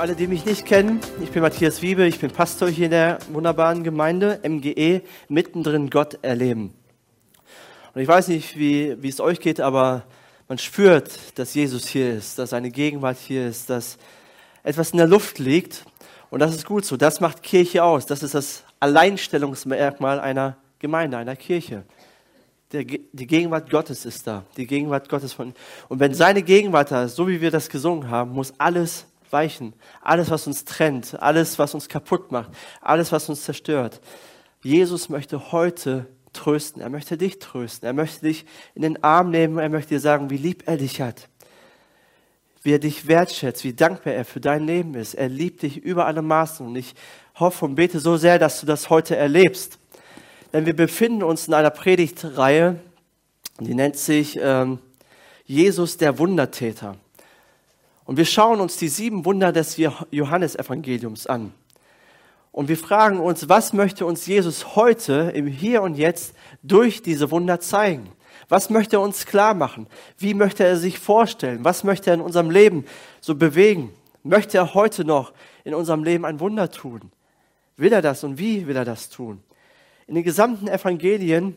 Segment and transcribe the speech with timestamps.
[0.00, 2.90] Für alle, die mich nicht kennen, ich bin Matthias Wiebe, ich bin Pastor hier in
[2.90, 6.72] der wunderbaren Gemeinde MGE, mittendrin Gott erleben.
[7.92, 10.04] Und ich weiß nicht, wie, wie es euch geht, aber
[10.48, 13.98] man spürt, dass Jesus hier ist, dass seine Gegenwart hier ist, dass
[14.62, 15.84] etwas in der Luft liegt.
[16.30, 16.96] Und das ist gut so.
[16.96, 18.06] Das macht Kirche aus.
[18.06, 21.84] Das ist das Alleinstellungsmerkmal einer Gemeinde, einer Kirche.
[22.72, 24.46] Der, die Gegenwart Gottes ist da.
[24.56, 25.52] Die Gegenwart Gottes von.
[25.90, 29.74] Und wenn seine Gegenwart da ist, so wie wir das gesungen haben, muss alles weichen.
[30.00, 32.50] Alles, was uns trennt, alles, was uns kaputt macht,
[32.80, 34.00] alles, was uns zerstört.
[34.62, 36.82] Jesus möchte heute trösten.
[36.82, 37.86] Er möchte dich trösten.
[37.86, 39.58] Er möchte dich in den Arm nehmen.
[39.58, 41.28] Er möchte dir sagen, wie lieb er dich hat.
[42.62, 45.14] Wie er dich wertschätzt, wie dankbar er für dein Leben ist.
[45.14, 46.66] Er liebt dich über alle Maßen.
[46.66, 46.94] Und ich
[47.36, 49.78] hoffe und bete so sehr, dass du das heute erlebst.
[50.52, 52.80] Denn wir befinden uns in einer Predigtreihe,
[53.60, 54.78] die nennt sich ähm,
[55.44, 56.96] Jesus der Wundertäter.
[58.04, 61.52] Und wir schauen uns die sieben Wunder des Johannesevangeliums an.
[62.52, 67.30] Und wir fragen uns, was möchte uns Jesus heute im Hier und Jetzt durch diese
[67.30, 68.10] Wunder zeigen?
[68.48, 69.86] Was möchte er uns klar machen?
[70.18, 71.64] Wie möchte er sich vorstellen?
[71.64, 72.84] Was möchte er in unserem Leben
[73.20, 73.92] so bewegen?
[74.24, 75.32] Möchte er heute noch
[75.64, 77.12] in unserem Leben ein Wunder tun?
[77.76, 79.42] Will er das und wie will er das tun?
[80.08, 81.56] In den gesamten Evangelien,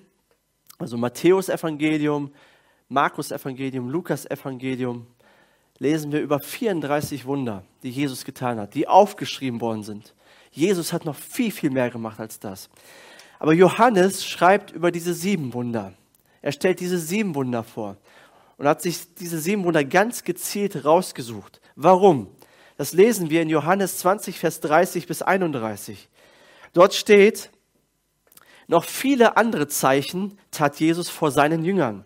[0.77, 2.31] also Matthäus Evangelium,
[2.87, 5.07] Markus Evangelium, Lukas Evangelium,
[5.83, 10.15] lesen wir über 34 Wunder, die Jesus getan hat, die aufgeschrieben worden sind.
[10.49, 12.69] Jesus hat noch viel, viel mehr gemacht als das.
[13.37, 15.93] Aber Johannes schreibt über diese sieben Wunder.
[16.41, 17.97] Er stellt diese sieben Wunder vor
[18.57, 21.59] und hat sich diese sieben Wunder ganz gezielt rausgesucht.
[21.75, 22.27] Warum?
[22.77, 26.07] Das lesen wir in Johannes 20, Vers 30 bis 31.
[26.71, 27.51] Dort steht,
[28.67, 32.05] noch viele andere Zeichen tat Jesus vor seinen Jüngern,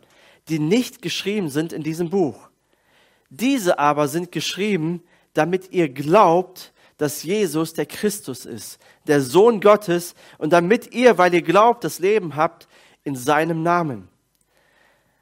[0.49, 2.46] die nicht geschrieben sind in diesem Buch.
[3.29, 10.15] Diese aber sind geschrieben, damit ihr glaubt, dass Jesus der Christus ist, der Sohn Gottes,
[10.37, 12.67] und damit ihr, weil ihr glaubt, das Leben habt
[13.03, 14.07] in seinem Namen.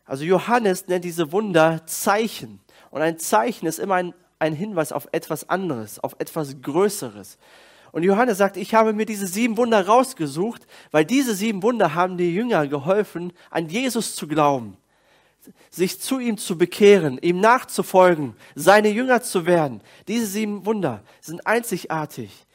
[0.06, 2.60] Also Johannes nennt diese Wunder Zeichen.
[2.92, 7.38] Und ein Zeichen ist immer ein, ein Hinweis auf etwas anderes, auf etwas Größeres.
[7.92, 12.18] Und Johannes sagt, ich habe mir diese sieben Wunder rausgesucht, weil diese sieben Wunder haben
[12.18, 14.78] die Jünger geholfen, an Jesus zu glauben
[15.70, 19.82] sich zu ihm zu bekehren, ihm nachzufolgen, seine Jünger zu werden.
[20.08, 22.46] Diese sieben Wunder sind einzigartig.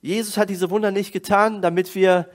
[0.00, 2.28] Jesus hat diese Wunder nicht getan, damit wir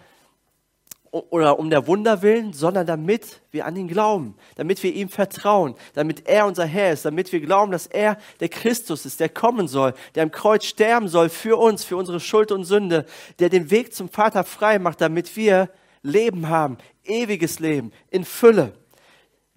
[1.11, 5.75] oder um der Wunder willen, sondern damit wir an ihn glauben, damit wir ihm vertrauen,
[5.93, 9.67] damit er unser Herr ist, damit wir glauben, dass er der Christus ist, der kommen
[9.67, 13.05] soll, der am Kreuz sterben soll für uns, für unsere Schuld und Sünde,
[13.39, 15.69] der den Weg zum Vater frei macht, damit wir
[16.01, 18.73] Leben haben, ewiges Leben in Fülle.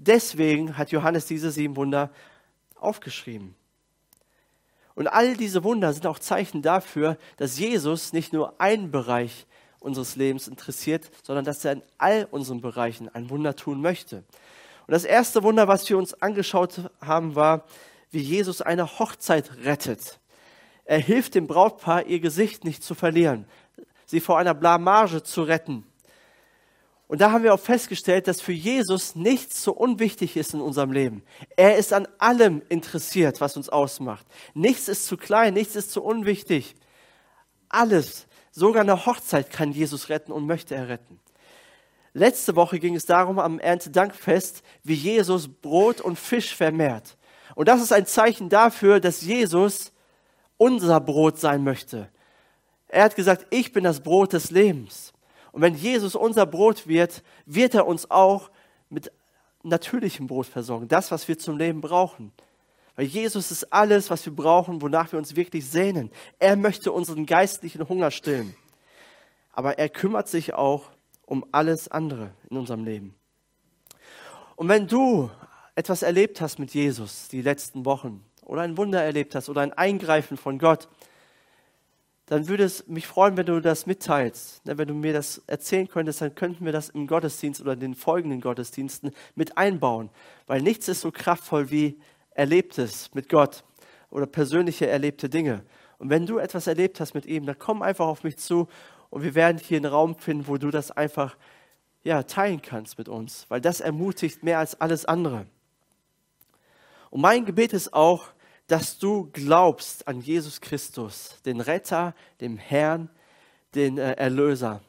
[0.03, 2.11] Deswegen hat Johannes diese sieben Wunder
[2.77, 3.55] aufgeschrieben.
[4.95, 9.47] Und all diese Wunder sind auch Zeichen dafür, dass Jesus nicht nur einen Bereich
[9.79, 14.25] unseres Lebens interessiert, sondern dass er in all unseren Bereichen ein Wunder tun möchte.
[14.87, 17.67] Und das erste Wunder, was wir uns angeschaut haben, war,
[18.11, 20.19] wie Jesus eine Hochzeit rettet.
[20.87, 23.45] Er hilft dem Brautpaar, ihr Gesicht nicht zu verlieren,
[24.07, 25.85] sie vor einer Blamage zu retten.
[27.11, 30.93] Und da haben wir auch festgestellt, dass für Jesus nichts so unwichtig ist in unserem
[30.93, 31.25] Leben.
[31.57, 34.25] Er ist an allem interessiert, was uns ausmacht.
[34.55, 36.77] Nichts ist zu klein, nichts ist zu unwichtig.
[37.69, 41.19] Alles, sogar eine Hochzeit kann Jesus retten und möchte er retten.
[42.13, 47.17] Letzte Woche ging es darum am Erntedankfest, wie Jesus Brot und Fisch vermehrt.
[47.57, 49.91] Und das ist ein Zeichen dafür, dass Jesus
[50.59, 52.09] unser Brot sein möchte.
[52.87, 55.10] Er hat gesagt, ich bin das Brot des Lebens.
[55.53, 58.51] Und wenn Jesus unser Brot wird, wird er uns auch
[58.89, 59.13] mit
[59.63, 60.89] natürlichem Brot versorgen.
[60.89, 62.33] Das, was wir zum Leben brauchen.
[62.97, 66.11] Weil Jesus ist alles, was wir brauchen, wonach wir uns wirklich sehnen.
[66.39, 68.55] Er möchte unseren geistlichen Hunger stillen.
[69.53, 70.85] Aber er kümmert sich auch
[71.27, 73.15] um alles andere in unserem Leben.
[74.57, 75.31] Und wenn du
[75.75, 79.73] etwas erlebt hast mit Jesus die letzten Wochen oder ein Wunder erlebt hast oder ein
[79.73, 80.89] Eingreifen von Gott,
[82.31, 84.61] dann würde es mich freuen, wenn du das mitteilst.
[84.63, 87.95] Wenn du mir das erzählen könntest, dann könnten wir das im Gottesdienst oder in den
[87.97, 90.11] folgenden Gottesdiensten mit einbauen.
[90.47, 91.99] Weil nichts ist so kraftvoll wie
[92.31, 93.65] Erlebtes mit Gott.
[94.11, 95.65] oder persönliche erlebte Dinge.
[95.99, 98.69] Und wenn du etwas erlebt hast mit ihm, dann komm einfach auf mich zu
[99.11, 101.37] und wir werden hier einen Raum finden, wo du das einfach
[102.05, 105.47] ja, teilen kannst mit uns, weil das ermutigt mehr als alles andere.
[107.11, 108.29] Und mein Gebet ist auch,
[108.71, 113.11] dass du glaubst an Jesus Christus, den Retter, dem Herrn,
[113.75, 114.81] den äh, Erlöser.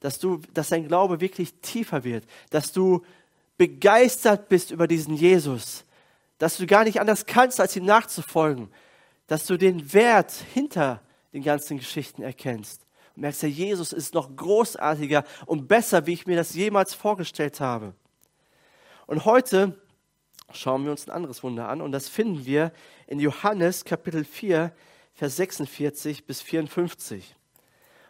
[0.00, 3.02] Dass du, dass dein Glaube wirklich tiefer wird, dass du
[3.56, 5.86] begeistert bist über diesen Jesus,
[6.36, 8.68] dass du gar nicht anders kannst, als ihm nachzufolgen,
[9.26, 11.00] dass du den Wert hinter
[11.32, 12.86] den ganzen Geschichten erkennst.
[13.16, 17.58] Und merkst, der Jesus ist noch großartiger und besser, wie ich mir das jemals vorgestellt
[17.58, 17.94] habe.
[19.06, 19.80] Und heute
[20.52, 22.72] schauen wir uns ein anderes Wunder an und das finden wir
[23.10, 24.72] in Johannes Kapitel 4,
[25.14, 27.34] Vers 46 bis 54.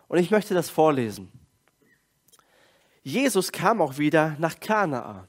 [0.09, 1.33] Und ich möchte das vorlesen.
[3.03, 5.27] Jesus kam auch wieder nach Kanaa.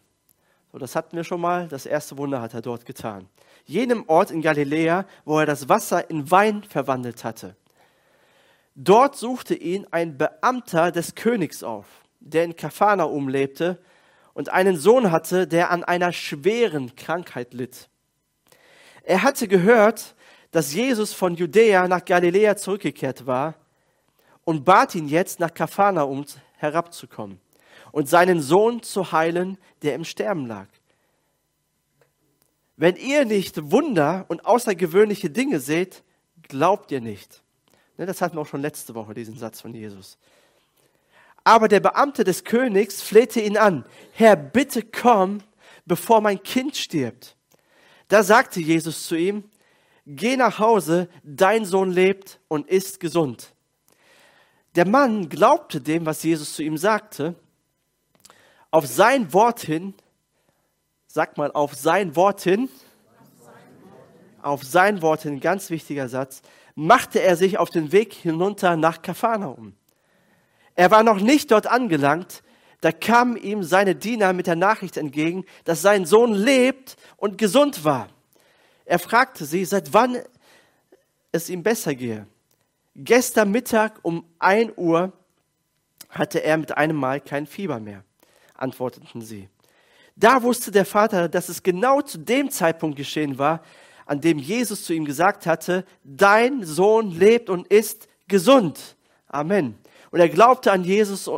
[0.73, 1.69] So, das hatten wir schon mal.
[1.69, 3.29] Das erste Wunder hat er dort getan.
[3.65, 7.55] Jenem Ort in Galiläa, wo er das Wasser in Wein verwandelt hatte.
[8.75, 11.85] Dort suchte ihn ein Beamter des Königs auf,
[12.19, 13.81] der in Kafanaum lebte
[14.33, 17.87] und einen Sohn hatte, der an einer schweren Krankheit litt.
[19.03, 20.15] Er hatte gehört,
[20.51, 23.55] dass Jesus von Judäa nach Galiläa zurückgekehrt war
[24.43, 26.25] und bat ihn jetzt, nach Kafanaum
[26.57, 27.39] herabzukommen
[27.91, 30.67] und seinen Sohn zu heilen, der im Sterben lag.
[32.77, 36.03] Wenn ihr nicht Wunder und außergewöhnliche Dinge seht,
[36.47, 37.41] glaubt ihr nicht.
[37.97, 40.17] Ne, das hatten wir auch schon letzte Woche, diesen Satz von Jesus.
[41.43, 45.41] Aber der Beamte des Königs flehte ihn an, Herr, bitte komm,
[45.85, 47.35] bevor mein Kind stirbt.
[48.11, 49.45] Da sagte Jesus zu ihm,
[50.05, 53.53] geh nach Hause, dein Sohn lebt und ist gesund.
[54.75, 57.35] Der Mann glaubte dem, was Jesus zu ihm sagte.
[58.69, 59.93] Auf sein Wort hin,
[61.07, 62.67] sag mal, auf sein Wort hin,
[64.41, 66.41] auf sein Wort hin, ganz wichtiger Satz,
[66.75, 69.73] machte er sich auf den Weg hinunter nach Kapharnaum.
[70.75, 72.43] Er war noch nicht dort angelangt,
[72.81, 77.85] da kamen ihm seine Diener mit der Nachricht entgegen, dass sein Sohn lebt und gesund
[77.85, 78.09] war.
[78.85, 80.17] Er fragte sie, seit wann
[81.31, 82.27] es ihm besser gehe.
[82.95, 85.13] Gestern Mittag um ein Uhr
[86.09, 88.03] hatte er mit einem Mal kein Fieber mehr,
[88.55, 89.47] antworteten sie.
[90.15, 93.63] Da wusste der Vater, dass es genau zu dem Zeitpunkt geschehen war,
[94.05, 98.97] an dem Jesus zu ihm gesagt hatte, dein Sohn lebt und ist gesund.
[99.27, 99.77] Amen.
[100.09, 101.29] Und er glaubte an Jesus,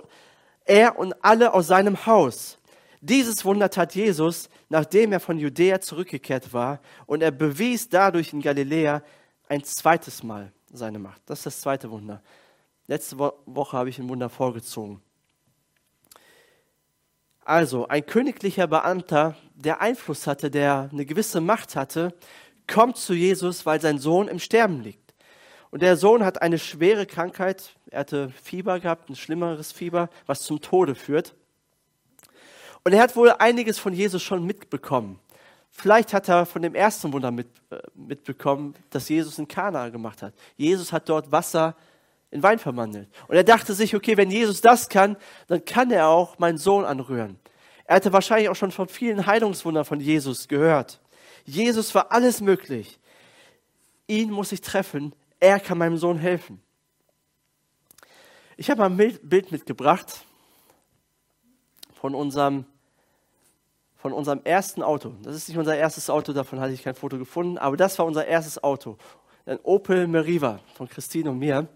[0.66, 2.58] er und alle aus seinem Haus.
[3.02, 8.42] Dieses Wunder tat Jesus, nachdem er von Judäa zurückgekehrt war, und er bewies dadurch in
[8.42, 9.04] Galiläa
[9.50, 11.22] ein zweites Mal seine Macht.
[11.26, 12.22] Das ist das zweite Wunder.
[12.88, 15.02] Letzte Woche habe ich ein Wunder vorgezogen.
[17.46, 22.14] Also, ein königlicher Beamter, der Einfluss hatte, der eine gewisse Macht hatte,
[22.68, 25.03] kommt zu Jesus, weil sein Sohn im Sterben liegt.
[25.74, 27.74] Und der Sohn hat eine schwere Krankheit.
[27.90, 31.34] Er hatte Fieber gehabt, ein schlimmeres Fieber, was zum Tode führt.
[32.84, 35.20] Und er hat wohl einiges von Jesus schon mitbekommen.
[35.72, 40.22] Vielleicht hat er von dem ersten Wunder mit, äh, mitbekommen, dass Jesus in Kana gemacht
[40.22, 40.36] hat.
[40.58, 41.76] Jesus hat dort Wasser
[42.30, 43.10] in Wein verwandelt.
[43.28, 45.18] Und er dachte sich, okay, wenn Jesus das kann,
[45.48, 47.40] dann kann er auch meinen Sohn anrühren.
[47.86, 51.02] Er hatte wahrscheinlich auch schon von vielen Heilungswundern von Jesus gehört.
[51.46, 53.00] Jesus war alles möglich.
[54.06, 55.16] Ihn muss ich treffen.
[55.44, 56.62] Er kann meinem Sohn helfen.
[58.56, 60.24] Ich habe ein Bild mitgebracht
[61.96, 62.64] von unserem,
[63.98, 65.14] von unserem ersten Auto.
[65.22, 68.06] Das ist nicht unser erstes Auto, davon hatte ich kein Foto gefunden, aber das war
[68.06, 68.98] unser erstes Auto.
[69.46, 71.68] Ein Opel Meriva von Christine und mir.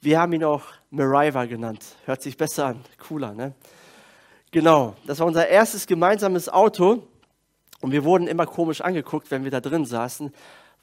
[0.00, 1.84] Wir haben ihn auch Meriva genannt.
[2.04, 3.52] Hört sich besser an, cooler, ne?
[4.52, 7.08] Genau, das war unser erstes gemeinsames Auto.
[7.80, 10.32] Und wir wurden immer komisch angeguckt, wenn wir da drin saßen.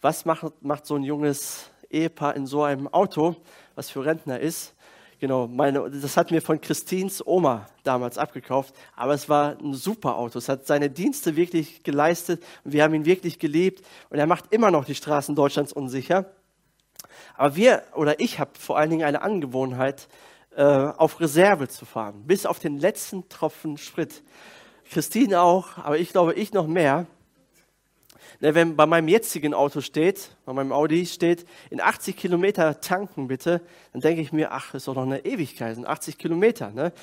[0.02, 3.36] Was macht, macht so ein junges Ehepaar in so einem Auto,
[3.76, 4.74] was für Rentner ist?
[5.20, 10.16] Genau, meine, das hat mir von Christins Oma damals abgekauft, aber es war ein super
[10.16, 10.40] Auto.
[10.40, 14.46] Es hat seine Dienste wirklich geleistet und wir haben ihn wirklich geliebt und er macht
[14.54, 16.32] immer noch die Straßen Deutschlands unsicher.
[17.36, 20.08] Aber wir oder ich habe vor allen Dingen eine Angewohnheit,
[20.56, 24.24] äh, auf Reserve zu fahren, bis auf den letzten Tropfen Sprit.
[24.90, 27.06] Christine auch, aber ich glaube, ich noch mehr.
[28.40, 33.28] Ne, wenn bei meinem jetzigen Auto steht, bei meinem Audi steht, in 80 Kilometer tanken
[33.28, 33.62] bitte,
[33.94, 36.72] dann denke ich mir, ach, ist doch noch eine Ewigkeit, sind 80 Kilometer.
[36.72, 36.94] Ne?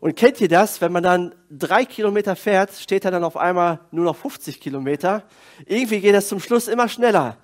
[0.00, 3.80] Und kennt ihr das, wenn man dann drei Kilometer fährt, steht er dann auf einmal
[3.90, 5.24] nur noch 50 Kilometer.
[5.66, 7.38] Irgendwie geht das zum Schluss immer schneller.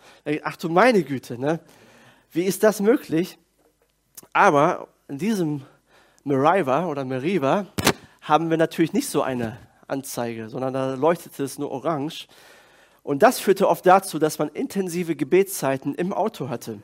[0.44, 1.60] Ach du meine Güte, ne?
[2.30, 3.38] Wie ist das möglich?
[4.32, 5.62] Aber in diesem
[6.24, 7.66] Meriva oder Meriva
[8.22, 12.26] haben wir natürlich nicht so eine Anzeige, sondern da leuchtete es nur orange.
[13.04, 16.78] Und das führte oft dazu, dass man intensive Gebetszeiten im Auto hatte.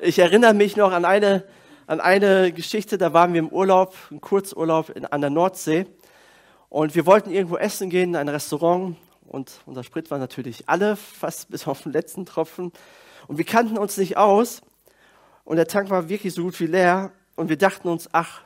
[0.00, 1.44] Ich erinnere mich noch an eine,
[1.86, 5.84] an eine Geschichte, da waren wir im Urlaub, ein Kurzurlaub in, an der Nordsee.
[6.70, 8.96] Und wir wollten irgendwo essen gehen, in ein Restaurant.
[9.26, 12.72] Und unser Sprit war natürlich alle, fast bis auf den letzten Tropfen.
[13.28, 14.62] Und wir kannten uns nicht aus.
[15.44, 17.12] Und der Tank war wirklich so gut wie leer.
[17.36, 18.40] Und wir dachten uns, ach,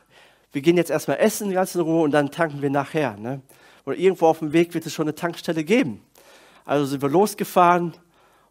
[0.51, 3.15] wir gehen jetzt erstmal essen, ganz in Ruhe, und dann tanken wir nachher.
[3.15, 3.41] Ne?
[3.85, 6.01] Oder irgendwo auf dem Weg wird es schon eine Tankstelle geben.
[6.67, 7.93] Also sind wir losgefahren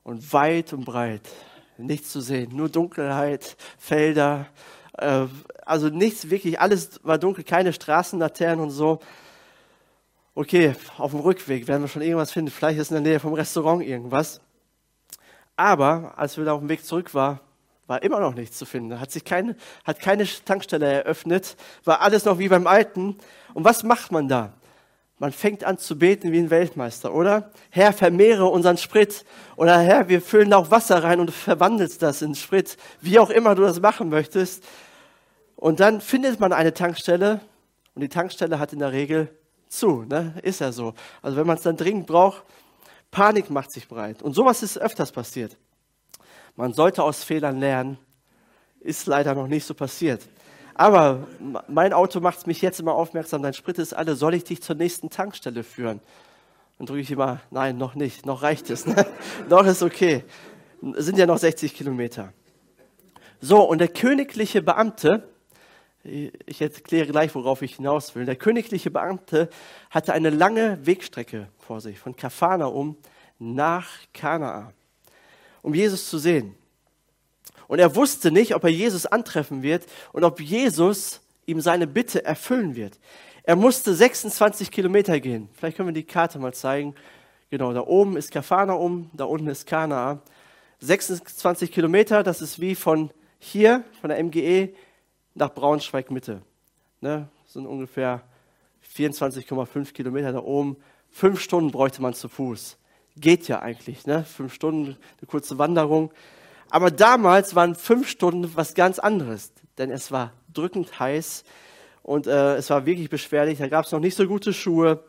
[0.03, 1.29] und weit und breit
[1.77, 4.47] nichts zu sehen, nur Dunkelheit, Felder,
[4.95, 5.27] äh,
[5.67, 9.01] also nichts wirklich, alles war dunkel, keine Straßenlaternen und so.
[10.35, 13.35] Okay, auf dem Rückweg werden wir schon irgendwas finden, vielleicht ist in der Nähe vom
[13.35, 14.41] Restaurant irgendwas.
[15.55, 17.39] Aber als wir da auf dem Weg zurück waren,
[17.87, 18.99] war immer noch nichts zu finden.
[18.99, 21.55] Hat sich keine, hat keine Tankstelle eröffnet,
[21.85, 23.19] war alles noch wie beim Alten.
[23.53, 24.55] Und was macht man da?
[25.19, 27.51] Man fängt an zu beten wie ein Weltmeister, oder?
[27.71, 29.25] Herr, vermehre unseren Sprit.
[29.57, 32.77] Oder Herr, wir füllen auch Wasser rein und verwandelst das in Sprit.
[33.01, 34.63] Wie auch immer du das machen möchtest.
[35.55, 37.41] Und dann findet man eine Tankstelle
[37.95, 39.31] und die Tankstelle hat in der Regel
[39.69, 40.03] zu.
[40.03, 40.35] Ne?
[40.43, 40.93] Ist ja so.
[41.23, 42.43] Also wenn man es dann dringend braucht,
[43.11, 44.23] Panik macht sich breit.
[44.23, 45.57] Und sowas ist öfters passiert.
[46.57, 47.97] Man sollte aus Fehlern lernen.
[48.81, 50.29] Ist leider noch nicht so passiert.
[50.79, 51.27] Aber
[51.69, 54.77] mein Auto macht mich jetzt immer aufmerksam, dein Sprit ist alle, soll ich dich zur
[54.77, 56.01] nächsten Tankstelle führen?
[56.77, 58.85] Dann drücke ich immer, nein, noch nicht, noch reicht es.
[58.87, 59.07] Ne?
[59.49, 60.23] noch ist okay.
[60.83, 62.35] sind ja noch 60 Kilometer.
[63.41, 65.27] So, und der königliche Beamte,
[66.05, 68.27] ich erkläre gleich, worauf ich hinaus will.
[68.27, 69.49] Der königliche Beamte
[69.89, 72.99] hatte eine lange Wegstrecke vor sich, von Kafanaum
[73.39, 74.75] nach Kanaa,
[75.63, 76.55] um Jesus zu sehen.
[77.69, 82.25] Und er wusste nicht, ob er Jesus antreffen wird und ob Jesus ihm seine Bitte
[82.25, 82.99] erfüllen wird.
[83.43, 85.49] Er musste 26 Kilometer gehen.
[85.55, 86.95] Vielleicht können wir die Karte mal zeigen.
[87.51, 90.21] Genau, da oben ist Kafanaum, da unten ist Kanaa.
[90.81, 94.75] 26 Kilometer, das ist wie von hier, von der MGE,
[95.35, 96.43] nach Braunschweig Mitte.
[97.01, 97.29] Ne?
[97.45, 98.23] Das sind ungefähr
[98.95, 100.77] 24,5 Kilometer da oben.
[101.11, 102.79] Fünf Stunden bräuchte man zu Fuß.
[103.17, 104.25] Geht ja eigentlich, ne?
[104.25, 106.11] Fünf Stunden, eine kurze Wanderung.
[106.71, 111.45] Aber damals waren fünf Stunden was ganz anderes, denn es war drückend heiß
[112.03, 113.59] und äh, es war wirklich beschwerlich.
[113.59, 115.05] Da gab es noch nicht so gute Schuhe.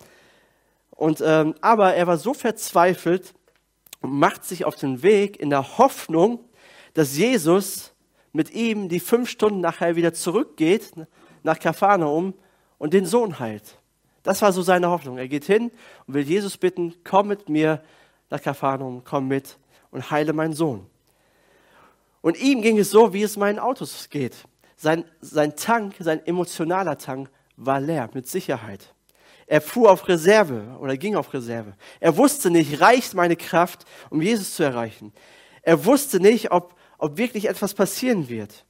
[0.92, 3.34] Und, ähm, aber er war so verzweifelt
[4.02, 6.44] und macht sich auf den Weg in der Hoffnung,
[6.94, 7.94] dass Jesus
[8.34, 10.94] mit ihm die fünf Stunden nachher wieder zurückgeht
[11.44, 12.34] nach Kapharnaum
[12.78, 13.80] und den Sohn heilt.
[14.24, 15.18] Das war so seine Hoffnung.
[15.18, 15.72] Er geht hin
[16.06, 17.82] und will Jesus bitten, komm mit mir
[18.30, 19.58] nach Kapharnaum, komm mit
[19.92, 20.86] und heile meinen Sohn.
[22.22, 24.36] Und ihm ging es so, wie es meinen Autos geht.
[24.76, 28.94] Sein, sein Tank, sein emotionaler Tank war leer, mit Sicherheit.
[29.48, 31.74] Er fuhr auf Reserve oder ging auf Reserve.
[32.00, 35.14] Er wusste nicht, reicht meine Kraft, um Jesus zu erreichen.
[35.62, 38.66] Er wusste nicht, ob, ob wirklich etwas passieren wird.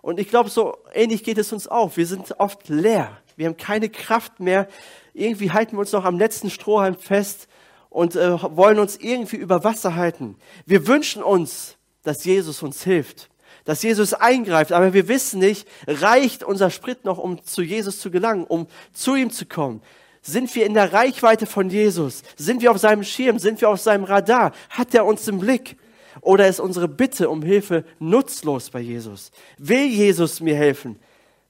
[0.00, 1.96] Und ich glaube, so ähnlich geht es uns auch.
[1.96, 3.18] Wir sind oft leer.
[3.36, 4.68] Wir haben keine Kraft mehr.
[5.12, 7.48] Irgendwie halten wir uns noch am letzten Strohhalm fest
[7.90, 10.36] und äh, wollen uns irgendwie über Wasser halten.
[10.66, 13.30] Wir wünschen uns, dass Jesus uns hilft,
[13.64, 18.10] dass Jesus eingreift, aber wir wissen nicht, reicht unser Sprit noch, um zu Jesus zu
[18.10, 19.82] gelangen, um zu ihm zu kommen?
[20.20, 22.22] Sind wir in der Reichweite von Jesus?
[22.36, 23.38] Sind wir auf seinem Schirm?
[23.38, 24.52] Sind wir auf seinem Radar?
[24.70, 25.76] Hat er uns im Blick?
[26.20, 29.32] Oder ist unsere Bitte um Hilfe nutzlos bei Jesus?
[29.58, 30.98] Will Jesus mir helfen?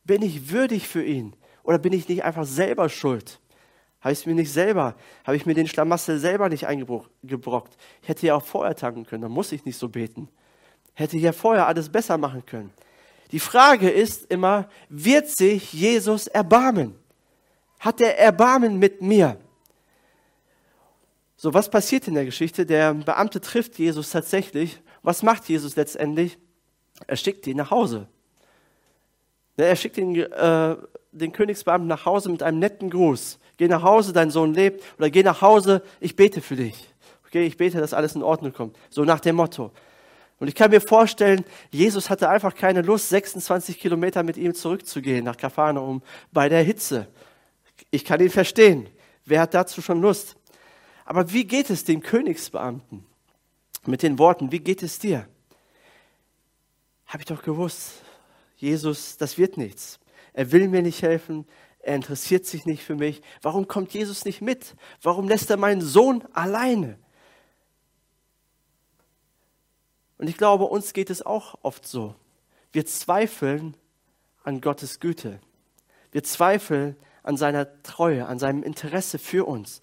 [0.04, 1.34] Bin ich würdig für ihn?
[1.64, 3.40] Oder bin ich nicht einfach selber schuld?
[4.00, 7.76] Habe ich es mir nicht selber, habe ich mir den Schlamassel selber nicht eingebrockt?
[8.02, 10.28] Ich hätte ja auch vorher tanken können, dann muss ich nicht so beten
[10.94, 12.72] hätte ja vorher alles besser machen können.
[13.32, 16.94] Die Frage ist immer, wird sich Jesus erbarmen?
[17.80, 19.38] Hat er Erbarmen mit mir?
[21.36, 22.64] So, was passiert in der Geschichte?
[22.64, 24.80] Der Beamte trifft Jesus tatsächlich.
[25.02, 26.38] Was macht Jesus letztendlich?
[27.06, 28.06] Er schickt ihn nach Hause.
[29.56, 30.76] Er schickt den, äh,
[31.10, 33.38] den Königsbeamten nach Hause mit einem netten Gruß.
[33.56, 34.84] Geh nach Hause, dein Sohn lebt.
[34.98, 36.92] Oder geh nach Hause, ich bete für dich.
[37.26, 38.76] Okay, ich bete, dass alles in Ordnung kommt.
[38.90, 39.72] So nach dem Motto.
[40.42, 45.24] Und ich kann mir vorstellen, Jesus hatte einfach keine Lust, 26 Kilometer mit ihm zurückzugehen
[45.24, 47.06] nach Kapharnaum bei der Hitze.
[47.92, 48.88] Ich kann ihn verstehen.
[49.24, 50.34] Wer hat dazu schon Lust?
[51.04, 53.06] Aber wie geht es dem Königsbeamten?
[53.86, 55.28] Mit den Worten, wie geht es dir?
[57.06, 58.02] Habe ich doch gewusst,
[58.56, 60.00] Jesus, das wird nichts.
[60.32, 61.46] Er will mir nicht helfen.
[61.78, 63.22] Er interessiert sich nicht für mich.
[63.42, 64.74] Warum kommt Jesus nicht mit?
[65.02, 66.98] Warum lässt er meinen Sohn alleine?
[70.22, 72.14] Und ich glaube, uns geht es auch oft so.
[72.70, 73.74] Wir zweifeln
[74.44, 75.40] an Gottes Güte.
[76.12, 79.82] Wir zweifeln an seiner Treue, an seinem Interesse für uns.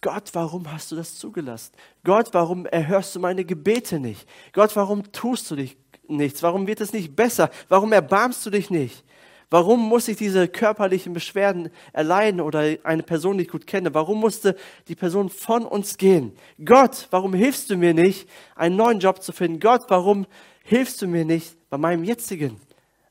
[0.00, 1.72] Gott, warum hast du das zugelassen?
[2.04, 4.28] Gott, warum erhörst du meine Gebete nicht?
[4.52, 6.44] Gott, warum tust du dich nichts?
[6.44, 7.50] Warum wird es nicht besser?
[7.68, 9.02] Warum erbarmst du dich nicht?
[9.52, 13.92] Warum muss ich diese körperlichen Beschwerden erleiden oder eine Person, die ich gut kenne?
[13.92, 14.56] Warum musste
[14.88, 16.34] die Person von uns gehen?
[16.64, 19.60] Gott, warum hilfst du mir nicht, einen neuen Job zu finden?
[19.60, 20.24] Gott, warum
[20.64, 22.58] hilfst du mir nicht bei meinem jetzigen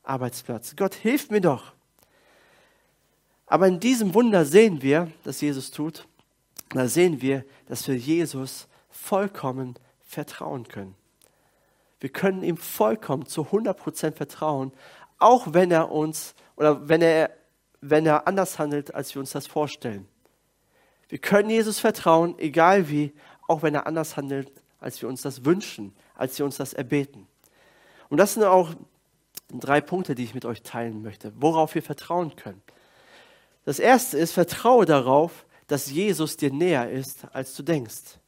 [0.02, 0.74] Arbeitsplatz?
[0.74, 1.74] Gott, hilf mir doch.
[3.46, 6.08] Aber in diesem Wunder sehen wir, dass Jesus tut,
[6.70, 10.96] da sehen wir, dass wir Jesus vollkommen vertrauen können.
[12.02, 14.72] Wir können ihm vollkommen zu 100% vertrauen,
[15.22, 17.30] auch wenn er uns oder wenn er,
[17.80, 20.06] wenn er anders handelt, als wir uns das vorstellen.
[21.08, 23.12] Wir können Jesus vertrauen, egal wie,
[23.46, 24.50] auch wenn er anders handelt,
[24.80, 27.26] als wir uns das wünschen, als wir uns das erbeten.
[28.08, 28.70] Und das sind auch
[29.52, 32.62] drei Punkte, die ich mit euch teilen möchte, worauf wir vertrauen können.
[33.64, 38.18] Das erste ist, vertraue darauf, dass Jesus dir näher ist, als du denkst.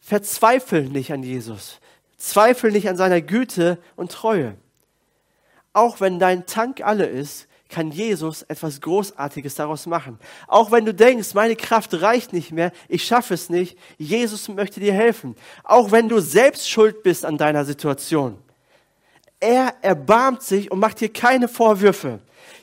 [0.00, 1.80] Verzweifel nicht an Jesus.
[2.16, 4.56] Zweifel nicht an seiner Güte und Treue.
[5.76, 10.18] Auch wenn dein Tank alle ist, kann Jesus etwas Großartiges daraus machen.
[10.46, 14.80] Auch wenn du denkst, meine Kraft reicht nicht mehr, ich schaffe es nicht, Jesus möchte
[14.80, 15.36] dir helfen.
[15.64, 18.38] Auch wenn du selbst schuld bist an deiner Situation.
[19.38, 22.20] Er erbarmt sich und macht dir keine Vorwürfe.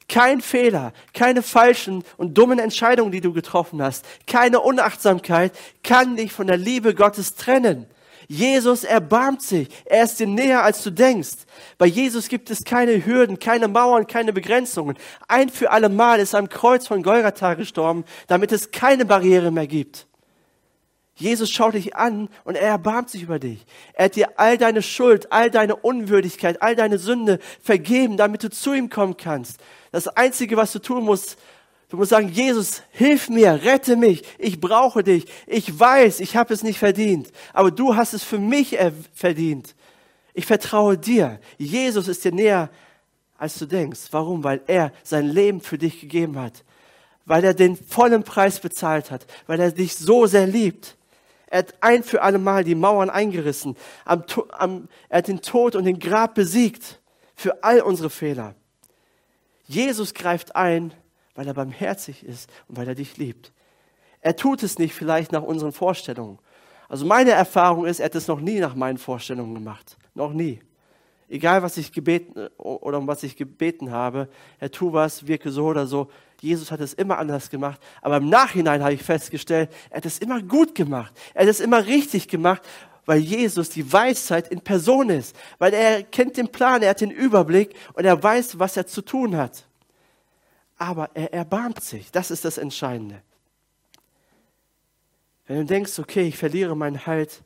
[0.09, 5.53] Kein Fehler, keine falschen und dummen Entscheidungen, die du getroffen hast, keine Unachtsamkeit
[5.83, 7.85] kann dich von der Liebe Gottes trennen.
[8.33, 9.67] Jesus erbarmt sich.
[9.85, 11.45] Er ist dir näher, als du denkst.
[11.77, 14.97] Bei Jesus gibt es keine Hürden, keine Mauern, keine Begrenzungen.
[15.27, 19.67] Ein für alle Mal ist am Kreuz von Golgatha gestorben, damit es keine Barriere mehr
[19.67, 20.07] gibt.
[21.15, 23.67] Jesus schaut dich an und er erbarmt sich über dich.
[23.93, 28.49] Er hat dir all deine Schuld, all deine Unwürdigkeit, all deine Sünde vergeben, damit du
[28.49, 29.59] zu ihm kommen kannst.
[29.91, 31.37] Das Einzige, was du tun musst,
[31.93, 35.25] Du musst sagen, Jesus, hilf mir, rette mich, ich brauche dich.
[35.45, 38.79] Ich weiß, ich habe es nicht verdient, aber du hast es für mich
[39.13, 39.75] verdient.
[40.33, 41.39] Ich vertraue dir.
[41.59, 42.71] Jesus ist dir näher,
[43.37, 44.07] als du denkst.
[44.09, 44.43] Warum?
[44.43, 46.63] Weil er sein Leben für dich gegeben hat.
[47.25, 49.27] Weil er den vollen Preis bezahlt hat.
[49.45, 50.97] Weil er dich so sehr liebt.
[51.45, 53.77] Er hat ein für alle Mal die Mauern eingerissen.
[54.03, 56.99] Am, am, er hat den Tod und den Grab besiegt.
[57.35, 58.55] Für all unsere Fehler.
[59.67, 60.91] Jesus greift ein
[61.35, 63.51] weil er barmherzig ist und weil er dich liebt.
[64.21, 66.39] Er tut es nicht vielleicht nach unseren Vorstellungen.
[66.87, 69.97] Also meine Erfahrung ist, er hat es noch nie nach meinen Vorstellungen gemacht.
[70.13, 70.61] Noch nie.
[71.27, 75.65] Egal, was ich gebeten oder um was ich gebeten habe, er tu was, wirke so
[75.65, 76.09] oder so.
[76.41, 77.81] Jesus hat es immer anders gemacht.
[78.01, 81.13] Aber im Nachhinein habe ich festgestellt, er hat es immer gut gemacht.
[81.33, 82.61] Er hat es immer richtig gemacht,
[83.05, 85.35] weil Jesus die Weisheit in Person ist.
[85.57, 89.01] Weil er kennt den Plan, er hat den Überblick und er weiß, was er zu
[89.01, 89.65] tun hat
[90.77, 92.11] aber er erbarmt sich.
[92.11, 93.21] Das ist das Entscheidende.
[95.45, 97.43] Wenn du denkst, okay, ich verliere meinen Halt,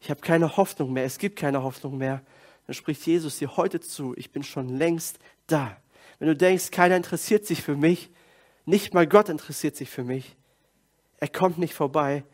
[0.00, 2.22] ich habe keine Hoffnung mehr, es gibt keine Hoffnung mehr,
[2.66, 5.76] dann spricht Jesus dir heute zu, ich bin schon längst da.
[6.18, 8.10] Wenn du denkst, keiner interessiert sich für mich,
[8.64, 10.36] nicht mal Gott interessiert sich für mich,
[11.18, 12.24] er kommt nicht vorbei,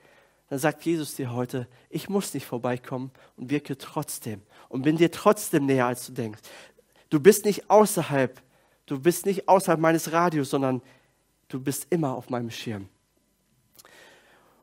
[0.49, 5.11] dann sagt Jesus dir heute, ich muss nicht vorbeikommen und wirke trotzdem und bin dir
[5.11, 6.41] trotzdem näher, als du denkst.
[7.09, 8.43] Du bist nicht außerhalb
[8.93, 10.83] Du bist nicht außerhalb meines Radios, sondern
[11.49, 12.91] du bist immer auf meinem Schirm.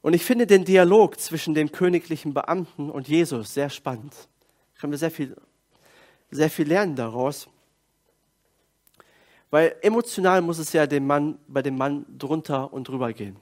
[0.04, 4.14] Und ich finde den Dialog zwischen dem königlichen Beamten und Jesus sehr spannend.
[4.14, 5.36] Da können wir sehr viel,
[6.30, 7.50] sehr viel lernen daraus.
[9.50, 13.36] Weil emotional muss es ja dem Mann, bei dem Mann drunter und drüber gehen.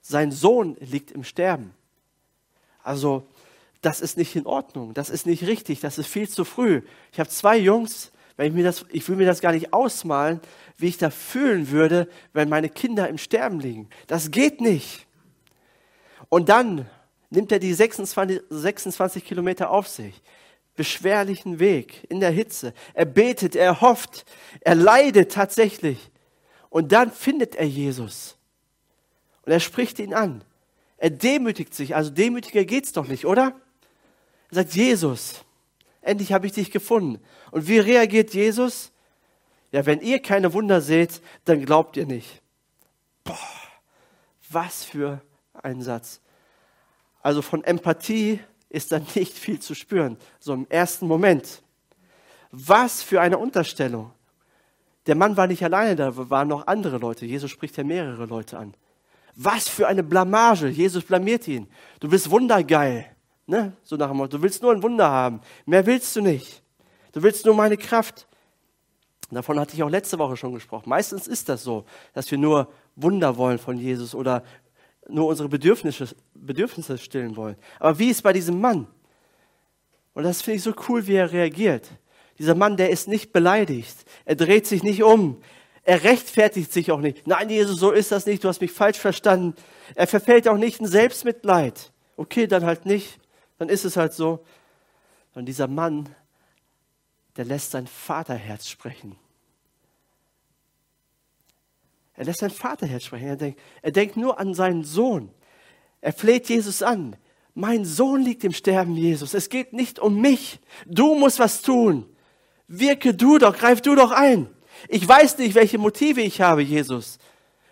[0.00, 1.74] Sein Sohn liegt im Sterben.
[2.82, 3.28] Also,
[3.82, 6.82] das ist nicht in Ordnung, das ist nicht richtig, das ist viel zu früh.
[7.12, 10.40] Ich habe zwei Jungs, wenn ich mir das, ich will mir das gar nicht ausmalen,
[10.76, 13.88] wie ich da fühlen würde, wenn meine Kinder im Sterben liegen.
[14.06, 15.06] Das geht nicht.
[16.28, 16.88] Und dann
[17.30, 20.20] nimmt er die 26, 26 Kilometer auf sich.
[20.74, 22.74] Beschwerlichen Weg in der Hitze.
[22.92, 24.26] Er betet, er hofft,
[24.60, 26.10] er leidet tatsächlich.
[26.68, 28.36] Und dann findet er Jesus.
[29.46, 30.44] Und er spricht ihn an.
[30.98, 31.96] Er demütigt sich.
[31.96, 33.54] Also demütiger geht's doch nicht, oder?
[34.50, 35.45] Er sagt, Jesus,
[36.06, 37.20] endlich habe ich dich gefunden.
[37.50, 38.92] Und wie reagiert Jesus?
[39.72, 42.42] Ja, wenn ihr keine Wunder seht, dann glaubt ihr nicht.
[43.24, 43.36] Boah,
[44.48, 45.20] was für
[45.62, 46.20] ein Satz.
[47.22, 51.62] Also von Empathie ist da nicht viel zu spüren, so im ersten Moment.
[52.50, 54.12] Was für eine Unterstellung.
[55.06, 57.26] Der Mann war nicht alleine, da waren noch andere Leute.
[57.26, 58.74] Jesus spricht ja mehrere Leute an.
[59.34, 60.68] Was für eine Blamage.
[60.68, 61.68] Jesus blamiert ihn.
[62.00, 63.15] Du bist wundergeil.
[63.46, 63.72] Ne?
[63.82, 65.40] So nach dem Motto, du willst nur ein Wunder haben.
[65.64, 66.62] Mehr willst du nicht.
[67.12, 68.26] Du willst nur meine Kraft.
[69.30, 70.88] Davon hatte ich auch letzte Woche schon gesprochen.
[70.88, 74.42] Meistens ist das so, dass wir nur Wunder wollen von Jesus oder
[75.08, 77.56] nur unsere Bedürfnisse, Bedürfnisse stillen wollen.
[77.78, 78.86] Aber wie ist bei diesem Mann?
[80.14, 81.88] Und das finde ich so cool, wie er reagiert.
[82.38, 84.04] Dieser Mann, der ist nicht beleidigt.
[84.24, 85.40] Er dreht sich nicht um.
[85.84, 87.26] Er rechtfertigt sich auch nicht.
[87.26, 88.42] Nein, Jesus, so ist das nicht.
[88.42, 89.54] Du hast mich falsch verstanden.
[89.94, 91.92] Er verfällt auch nicht in Selbstmitleid.
[92.16, 93.18] Okay, dann halt nicht.
[93.58, 94.44] Dann ist es halt so.
[95.34, 96.08] Und dieser Mann,
[97.36, 99.16] der lässt sein Vaterherz sprechen.
[102.14, 103.28] Er lässt sein Vaterherz sprechen.
[103.28, 105.30] Er denkt, er denkt nur an seinen Sohn.
[106.00, 107.16] Er fleht Jesus an.
[107.54, 109.34] Mein Sohn liegt im Sterben, Jesus.
[109.34, 110.60] Es geht nicht um mich.
[110.86, 112.06] Du musst was tun.
[112.68, 114.48] Wirke du doch, greif du doch ein.
[114.88, 117.18] Ich weiß nicht, welche Motive ich habe, Jesus.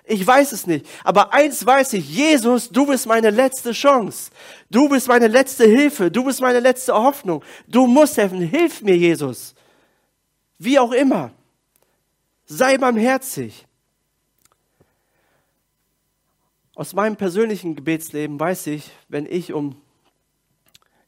[0.07, 0.87] Ich weiß es nicht.
[1.03, 4.31] Aber eins weiß ich, Jesus, du bist meine letzte Chance.
[4.71, 6.11] Du bist meine letzte Hilfe.
[6.11, 7.43] Du bist meine letzte Hoffnung.
[7.67, 8.43] Du musst helfen.
[8.43, 9.55] Hilf mir, Jesus.
[10.59, 11.33] Wie auch immer.
[12.45, 13.67] Sei barmherzig.
[16.75, 19.81] Aus meinem persönlichen Gebetsleben weiß ich, wenn ich um,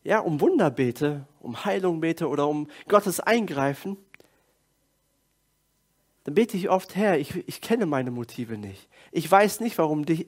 [0.04, 3.98] ja, um Wunder bete, um Heilung bete oder um Gottes Eingreifen,
[6.26, 8.88] dann bete ich oft, Herr, ich, ich kenne meine Motive nicht.
[9.12, 10.26] Ich weiß nicht, warum, dich,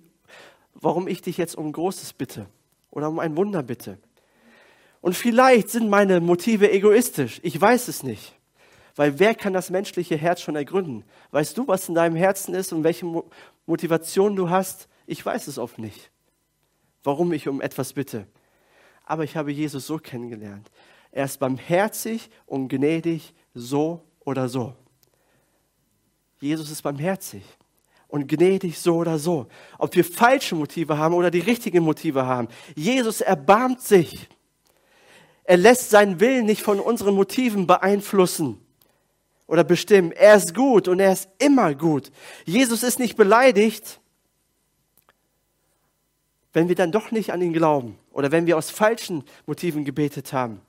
[0.74, 2.46] warum ich dich jetzt um Großes bitte
[2.92, 3.98] oder um ein Wunder bitte.
[5.00, 7.40] Und vielleicht sind meine Motive egoistisch.
[7.42, 8.36] Ich weiß es nicht.
[8.94, 11.02] Weil wer kann das menschliche Herz schon ergründen?
[11.32, 13.04] Weißt du, was in deinem Herzen ist und welche
[13.66, 14.88] Motivation du hast?
[15.04, 16.12] Ich weiß es oft nicht,
[17.02, 18.28] warum ich um etwas bitte.
[19.04, 20.70] Aber ich habe Jesus so kennengelernt.
[21.10, 24.76] Er ist barmherzig und gnädig, so oder so.
[26.40, 27.42] Jesus ist barmherzig
[28.08, 29.46] und gnädig so oder so.
[29.78, 32.48] Ob wir falsche Motive haben oder die richtigen Motive haben.
[32.74, 34.28] Jesus erbarmt sich.
[35.44, 38.60] Er lässt seinen Willen nicht von unseren Motiven beeinflussen
[39.46, 40.12] oder bestimmen.
[40.12, 42.10] Er ist gut und er ist immer gut.
[42.44, 44.00] Jesus ist nicht beleidigt,
[46.52, 50.32] wenn wir dann doch nicht an ihn glauben oder wenn wir aus falschen Motiven gebetet
[50.32, 50.60] haben.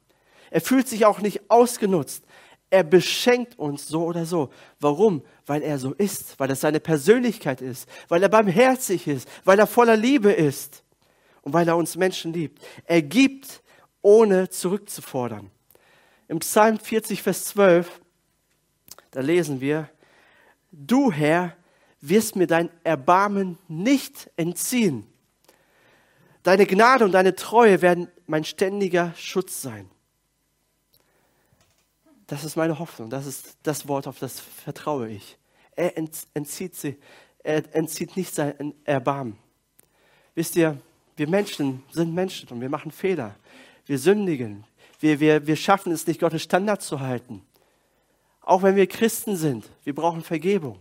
[0.51, 2.23] Er fühlt sich auch nicht ausgenutzt.
[2.69, 4.51] Er beschenkt uns so oder so.
[4.79, 5.23] Warum?
[5.45, 9.67] Weil er so ist, weil das seine Persönlichkeit ist, weil er barmherzig ist, weil er
[9.67, 10.83] voller Liebe ist
[11.41, 12.63] und weil er uns Menschen liebt.
[12.85, 13.63] Er gibt,
[14.01, 15.49] ohne zurückzufordern.
[16.27, 17.99] Im Psalm 40, Vers 12,
[19.11, 19.89] da lesen wir,
[20.71, 21.55] du Herr
[22.01, 25.05] wirst mir dein Erbarmen nicht entziehen.
[26.43, 29.89] Deine Gnade und deine Treue werden mein ständiger Schutz sein.
[32.29, 33.09] Das ist meine Hoffnung.
[33.09, 35.37] Das ist das Wort, auf das vertraue ich.
[35.75, 36.97] Er entzieht, sie,
[37.43, 39.37] er entzieht nicht sein Erbarmen.
[40.35, 40.79] Wisst ihr,
[41.17, 43.35] wir Menschen sind Menschen und wir machen Fehler.
[43.85, 44.63] Wir sündigen.
[44.99, 47.41] Wir, wir, wir schaffen es nicht, Gottes Standard zu halten.
[48.41, 50.79] Auch wenn wir Christen sind, wir brauchen Vergebung.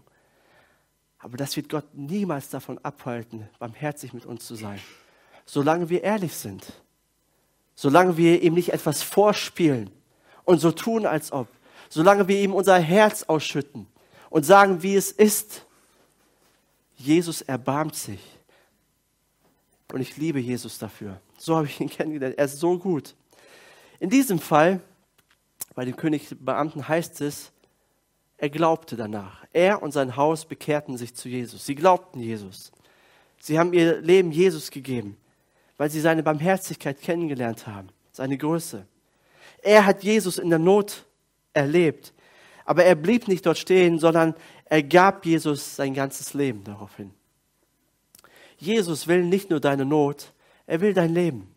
[1.18, 4.80] Aber das wird Gott niemals davon abhalten, barmherzig mit uns zu sein
[5.48, 6.64] solange wir ehrlich sind,
[7.74, 9.90] solange wir ihm nicht etwas vorspielen
[10.48, 11.48] und so tun, als ob,
[11.88, 13.86] solange wir ihm unser Herz ausschütten
[14.30, 15.64] und sagen, wie es ist.
[16.96, 18.20] Jesus erbarmt sich.
[19.92, 21.20] Und ich liebe Jesus dafür.
[21.38, 22.36] So habe ich ihn kennengelernt.
[22.38, 23.14] Er ist so gut.
[24.00, 24.80] In diesem Fall,
[25.74, 27.52] bei den Königbeamten heißt es,
[28.36, 29.44] er glaubte danach.
[29.52, 31.66] Er und sein Haus bekehrten sich zu Jesus.
[31.66, 32.72] Sie glaubten Jesus.
[33.40, 35.16] Sie haben ihr Leben Jesus gegeben
[35.78, 38.86] weil sie seine Barmherzigkeit kennengelernt haben, seine Größe.
[39.62, 41.04] Er hat Jesus in der Not
[41.52, 42.12] erlebt,
[42.64, 47.12] aber er blieb nicht dort stehen, sondern er gab Jesus sein ganzes Leben daraufhin.
[48.58, 50.32] Jesus will nicht nur deine Not,
[50.66, 51.54] er will dein Leben.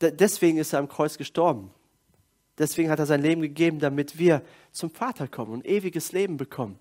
[0.00, 1.70] Deswegen ist er am Kreuz gestorben.
[2.58, 6.78] Deswegen hat er sein Leben gegeben, damit wir zum Vater kommen und ewiges Leben bekommen.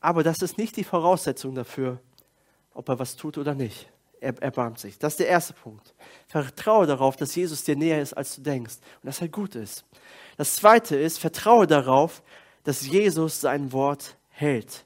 [0.00, 2.00] Aber das ist nicht die Voraussetzung dafür,
[2.74, 3.90] ob er was tut oder nicht.
[4.26, 4.98] Er erbarmt sich.
[4.98, 5.94] Das ist der erste Punkt.
[6.26, 9.84] Vertraue darauf, dass Jesus dir näher ist, als du denkst und dass er gut ist.
[10.36, 12.24] Das zweite ist, vertraue darauf,
[12.64, 14.84] dass Jesus sein Wort hält.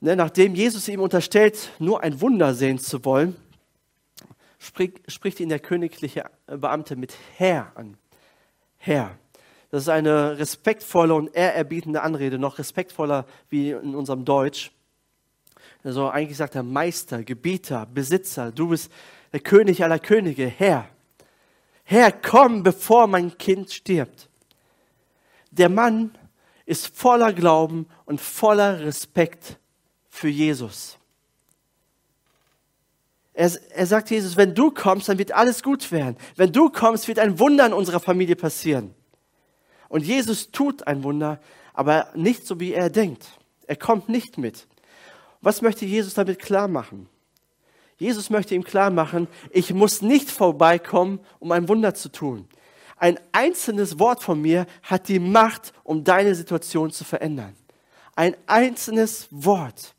[0.00, 3.36] Ne, nachdem Jesus ihm unterstellt, nur ein Wunder sehen zu wollen,
[4.58, 7.98] spricht, spricht ihn der königliche Beamte mit Herr an.
[8.78, 9.18] Herr.
[9.70, 14.70] Das ist eine respektvolle und ehrerbietende Anrede, noch respektvoller wie in unserem Deutsch.
[15.86, 18.90] Also eigentlich sagt er Meister, Gebieter, Besitzer, du bist
[19.32, 20.88] der König aller Könige, Herr.
[21.84, 24.28] Herr, komm, bevor mein Kind stirbt.
[25.52, 26.10] Der Mann
[26.64, 29.58] ist voller Glauben und voller Respekt
[30.10, 30.98] für Jesus.
[33.32, 36.16] Er, er sagt Jesus, wenn du kommst, dann wird alles gut werden.
[36.34, 38.92] Wenn du kommst, wird ein Wunder in unserer Familie passieren.
[39.88, 41.40] Und Jesus tut ein Wunder,
[41.74, 43.38] aber nicht so, wie er denkt.
[43.68, 44.66] Er kommt nicht mit.
[45.46, 47.08] Was möchte Jesus damit klar machen?
[47.98, 52.48] Jesus möchte ihm klar machen, ich muss nicht vorbeikommen, um ein Wunder zu tun.
[52.96, 57.54] Ein einzelnes Wort von mir hat die Macht, um deine Situation zu verändern.
[58.16, 59.94] Ein einzelnes Wort.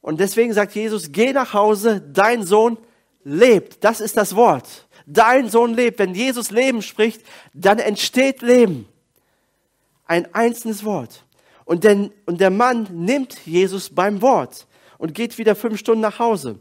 [0.00, 2.78] Und deswegen sagt Jesus, geh nach Hause, dein Sohn
[3.22, 3.84] lebt.
[3.84, 4.88] Das ist das Wort.
[5.04, 5.98] Dein Sohn lebt.
[5.98, 7.20] Wenn Jesus Leben spricht,
[7.52, 8.88] dann entsteht Leben.
[10.06, 11.26] Ein einzelnes Wort.
[11.66, 14.66] Und, denn, und der Mann nimmt Jesus beim Wort
[15.00, 16.58] und geht wieder fünf Stunden nach Hause.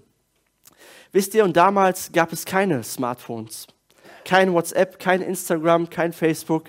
[1.12, 3.68] Wisst ihr, und damals gab es keine Smartphones.
[4.24, 6.66] Kein WhatsApp, kein Instagram, kein Facebook,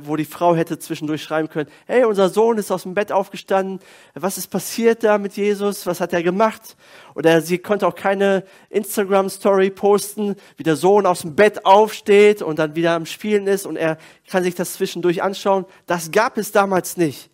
[0.00, 3.78] wo die Frau hätte zwischendurch schreiben können, hey, unser Sohn ist aus dem Bett aufgestanden,
[4.12, 6.76] was ist passiert da mit Jesus, was hat er gemacht?
[7.14, 12.58] Oder sie konnte auch keine Instagram-Story posten, wie der Sohn aus dem Bett aufsteht und
[12.58, 13.96] dann wieder am Spielen ist und er
[14.28, 15.64] kann sich das zwischendurch anschauen.
[15.86, 17.30] Das gab es damals nicht.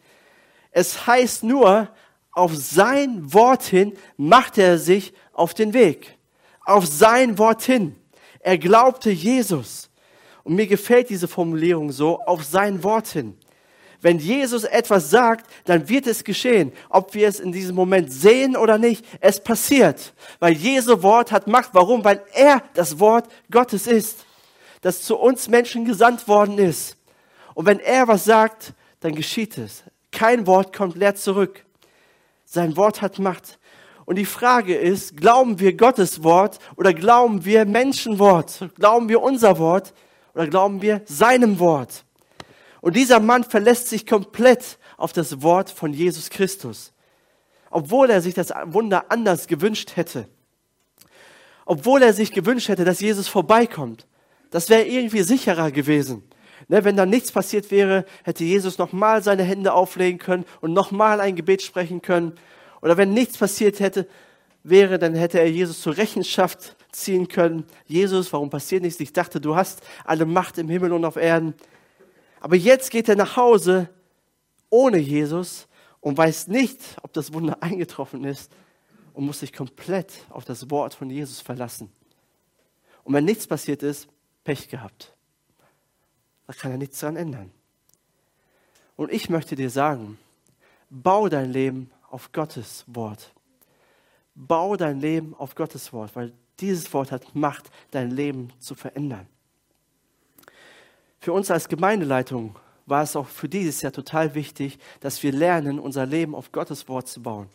[0.70, 1.88] Es heißt nur,
[2.38, 6.16] auf sein Wort hin machte er sich auf den Weg.
[6.64, 7.96] Auf sein Wort hin.
[8.38, 9.90] Er glaubte Jesus.
[10.44, 13.36] Und mir gefällt diese Formulierung so, auf sein Wort hin.
[14.00, 16.72] Wenn Jesus etwas sagt, dann wird es geschehen.
[16.88, 20.14] Ob wir es in diesem Moment sehen oder nicht, es passiert.
[20.38, 21.70] Weil Jesu Wort hat Macht.
[21.72, 22.04] Warum?
[22.04, 24.24] Weil er das Wort Gottes ist,
[24.80, 26.96] das zu uns Menschen gesandt worden ist.
[27.54, 29.82] Und wenn er was sagt, dann geschieht es.
[30.12, 31.64] Kein Wort kommt leer zurück.
[32.50, 33.58] Sein Wort hat Macht.
[34.06, 38.70] Und die Frage ist, glauben wir Gottes Wort oder glauben wir Menschenwort?
[38.76, 39.92] Glauben wir unser Wort
[40.32, 42.06] oder glauben wir seinem Wort?
[42.80, 46.94] Und dieser Mann verlässt sich komplett auf das Wort von Jesus Christus.
[47.68, 50.26] Obwohl er sich das Wunder anders gewünscht hätte.
[51.66, 54.06] Obwohl er sich gewünscht hätte, dass Jesus vorbeikommt.
[54.50, 56.22] Das wäre irgendwie sicherer gewesen.
[56.68, 61.20] Ne, wenn da nichts passiert wäre, hätte Jesus nochmal seine Hände auflegen können und nochmal
[61.20, 62.34] ein Gebet sprechen können.
[62.82, 64.06] Oder wenn nichts passiert hätte,
[64.62, 67.64] wäre, dann hätte er Jesus zur Rechenschaft ziehen können.
[67.86, 69.00] Jesus, warum passiert nichts?
[69.00, 71.54] Ich dachte, du hast alle Macht im Himmel und auf Erden.
[72.40, 73.88] Aber jetzt geht er nach Hause
[74.68, 75.68] ohne Jesus
[76.00, 78.52] und weiß nicht, ob das Wunder eingetroffen ist
[79.14, 81.90] und muss sich komplett auf das Wort von Jesus verlassen.
[83.04, 84.06] Und wenn nichts passiert ist,
[84.44, 85.14] Pech gehabt.
[86.48, 87.52] Da kann er nichts dran ändern.
[88.96, 90.18] Und ich möchte dir sagen,
[90.88, 93.34] bau dein Leben auf Gottes Wort.
[94.34, 99.26] Bau dein Leben auf Gottes Wort, weil dieses Wort hat Macht, dein Leben zu verändern.
[101.20, 102.56] Für uns als Gemeindeleitung
[102.86, 106.88] war es auch für dieses Jahr total wichtig, dass wir lernen, unser Leben auf Gottes
[106.88, 107.50] Wort zu bauen.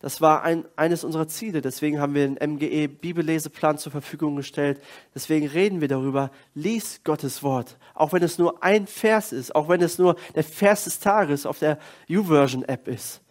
[0.00, 1.60] Das war ein, eines unserer Ziele.
[1.60, 4.80] Deswegen haben wir den MGE Bibelleseplan zur Verfügung gestellt.
[5.14, 6.30] Deswegen reden wir darüber.
[6.54, 7.76] Lies Gottes Wort.
[7.94, 9.56] Auch wenn es nur ein Vers ist.
[9.56, 13.22] Auch wenn es nur der Vers des Tages auf der YouVersion App ist.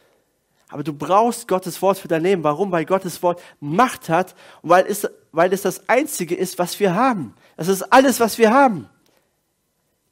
[0.70, 2.44] Aber du brauchst Gottes Wort für dein Leben.
[2.44, 2.72] Warum?
[2.74, 6.94] Weil Gottes Wort Macht hat und weil es, weil es das Einzige ist, was wir
[6.94, 7.34] haben.
[7.56, 8.90] Das ist alles, was wir haben.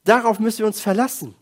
[0.04, 1.34] Darauf müssen wir uns verlassen.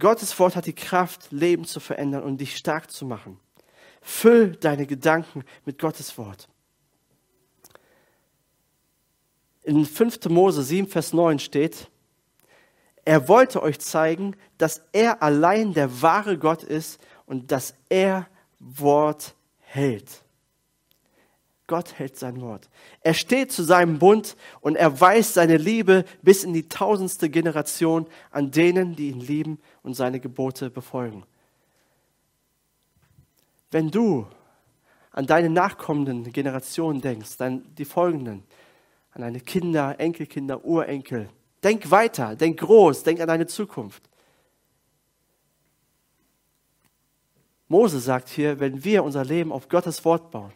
[0.00, 3.38] Gottes Wort hat die Kraft, Leben zu verändern und dich stark zu machen.
[4.02, 6.48] Füll deine Gedanken mit Gottes Wort.
[9.62, 10.24] In 5.
[10.30, 11.88] Mose 7, Vers 9 steht,
[13.04, 18.26] er wollte euch zeigen, dass er allein der wahre Gott ist und dass er
[18.58, 20.22] Wort hält.
[21.66, 22.68] Gott hält sein Wort.
[23.00, 28.08] Er steht zu seinem Bund und er weist seine Liebe bis in die tausendste Generation
[28.32, 31.24] an denen, die ihn lieben und seine Gebote befolgen.
[33.70, 34.26] Wenn du
[35.12, 38.44] an deine nachkommenden Generationen denkst, dann die folgenden,
[39.12, 41.28] an deine Kinder, Enkelkinder, Urenkel,
[41.62, 44.02] denk weiter, denk groß, denk an deine Zukunft.
[47.68, 50.52] Mose sagt hier, wenn wir unser Leben auf Gottes Wort bauen,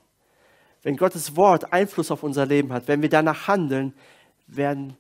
[0.83, 3.95] wenn Gottes Wort Einfluss auf unser Leben hat, wenn wir danach handeln,
[4.47, 4.97] werden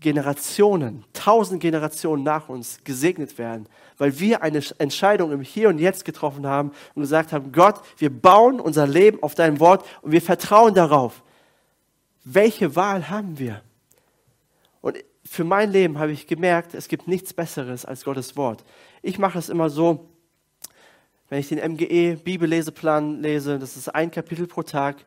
[0.00, 6.04] Generationen, tausend Generationen nach uns gesegnet werden, weil wir eine Entscheidung im Hier und Jetzt
[6.04, 10.20] getroffen haben und gesagt haben, Gott, wir bauen unser Leben auf dein Wort und wir
[10.20, 11.22] vertrauen darauf.
[12.24, 13.62] Welche Wahl haben wir?
[14.82, 18.64] Und für mein Leben habe ich gemerkt, es gibt nichts Besseres als Gottes Wort.
[19.02, 20.08] Ich mache es immer so,
[21.28, 25.06] wenn ich den MGE Bibelleseplan lese, das ist ein Kapitel pro Tag,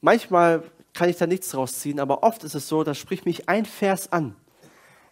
[0.00, 0.62] Manchmal
[0.98, 3.66] kann ich da nichts draus ziehen, aber oft ist es so, da spricht mich ein
[3.66, 4.34] Vers an.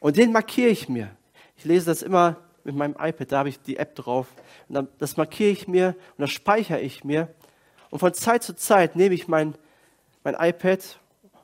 [0.00, 1.12] Und den markiere ich mir.
[1.56, 4.26] Ich lese das immer mit meinem iPad, da habe ich die App drauf.
[4.68, 7.32] Und dann, das markiere ich mir und das speichere ich mir.
[7.90, 9.54] Und von Zeit zu Zeit nehme ich mein,
[10.24, 10.98] mein iPad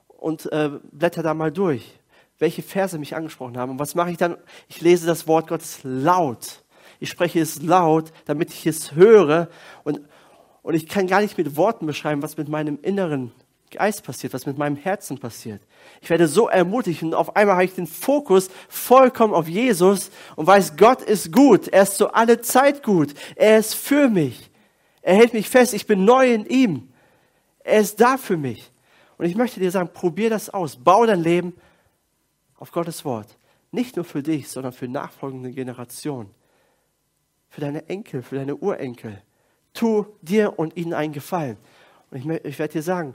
[0.09, 2.01] und äh, blätter da mal durch,
[2.41, 3.71] welche Verse mich angesprochen haben.
[3.71, 4.37] Und was mache ich dann?
[4.67, 6.65] Ich lese das Wort Gottes laut.
[6.99, 9.49] Ich spreche es laut, damit ich es höre.
[9.85, 10.01] Und,
[10.63, 13.31] und ich kann gar nicht mit Worten beschreiben, was mit meinem inneren
[13.73, 15.63] Geist passiert, was mit meinem Herzen passiert.
[16.01, 20.47] Ich werde so ermutigt und auf einmal habe ich den Fokus vollkommen auf Jesus und
[20.47, 21.69] weiß, Gott ist gut.
[21.69, 23.15] Er ist zu alle Zeit gut.
[23.35, 24.51] Er ist für mich.
[25.03, 25.75] Er hält mich fest.
[25.75, 26.93] Ich bin neu in ihm.
[27.65, 28.71] Er ist da für mich.
[29.19, 30.77] Und ich möchte dir sagen, probier das aus.
[30.77, 31.55] Bau dein Leben
[32.57, 33.37] auf Gottes Wort.
[33.71, 36.31] Nicht nur für dich, sondern für nachfolgende Generationen.
[37.49, 39.23] Für deine Enkel, für deine Urenkel.
[39.75, 41.57] Tu dir und ihnen einen Gefallen.
[42.11, 43.15] Und ich, ich werde dir sagen,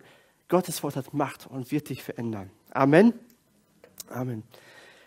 [0.49, 2.49] Gottes Wort hat Macht und wird dich verändern.
[2.71, 3.13] Amen.
[4.09, 4.43] Amen.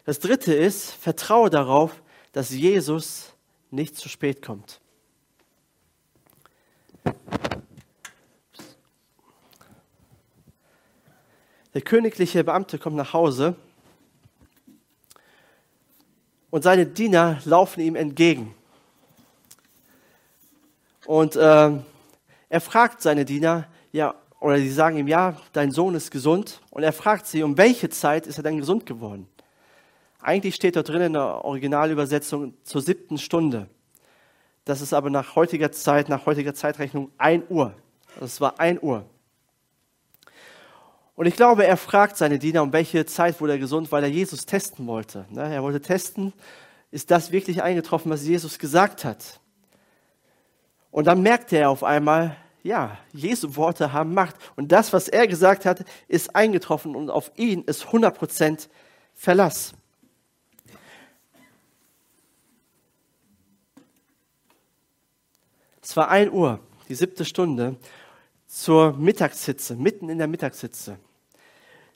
[0.05, 3.33] Das dritte ist, vertraue darauf, dass Jesus
[3.71, 4.81] nicht zu spät kommt.
[11.73, 13.55] Der königliche Beamte kommt nach Hause
[16.51, 18.55] und seine Diener laufen ihm entgegen.
[21.07, 21.71] Und äh,
[22.49, 26.63] er fragt seine Diener, ja, oder sie sagen ihm, ja, dein Sohn ist gesund.
[26.71, 29.29] Und er fragt sie, um welche Zeit ist er denn gesund geworden?
[30.23, 33.69] Eigentlich steht dort drin in der Originalübersetzung zur siebten Stunde.
[34.65, 37.75] Das ist aber nach heutiger Zeit, nach heutiger Zeitrechnung ein Uhr.
[38.21, 39.05] Es war ein Uhr.
[41.17, 44.09] Und ich glaube, er fragt seine Diener, um welche Zeit wurde er gesund, weil er
[44.09, 45.27] Jesus testen wollte.
[45.29, 46.33] Ne, er wollte testen,
[46.91, 49.39] ist das wirklich eingetroffen, was Jesus gesagt hat?
[50.91, 54.37] Und dann merkte er auf einmal, ja, Jesu Worte haben Macht.
[54.57, 58.69] Und das, was er gesagt hat, ist eingetroffen und auf ihn ist 100%
[59.15, 59.75] Verlass.
[65.83, 67.77] Es war 1 Uhr, die siebte Stunde,
[68.47, 70.99] zur Mittagshitze, mitten in der Mittagshitze.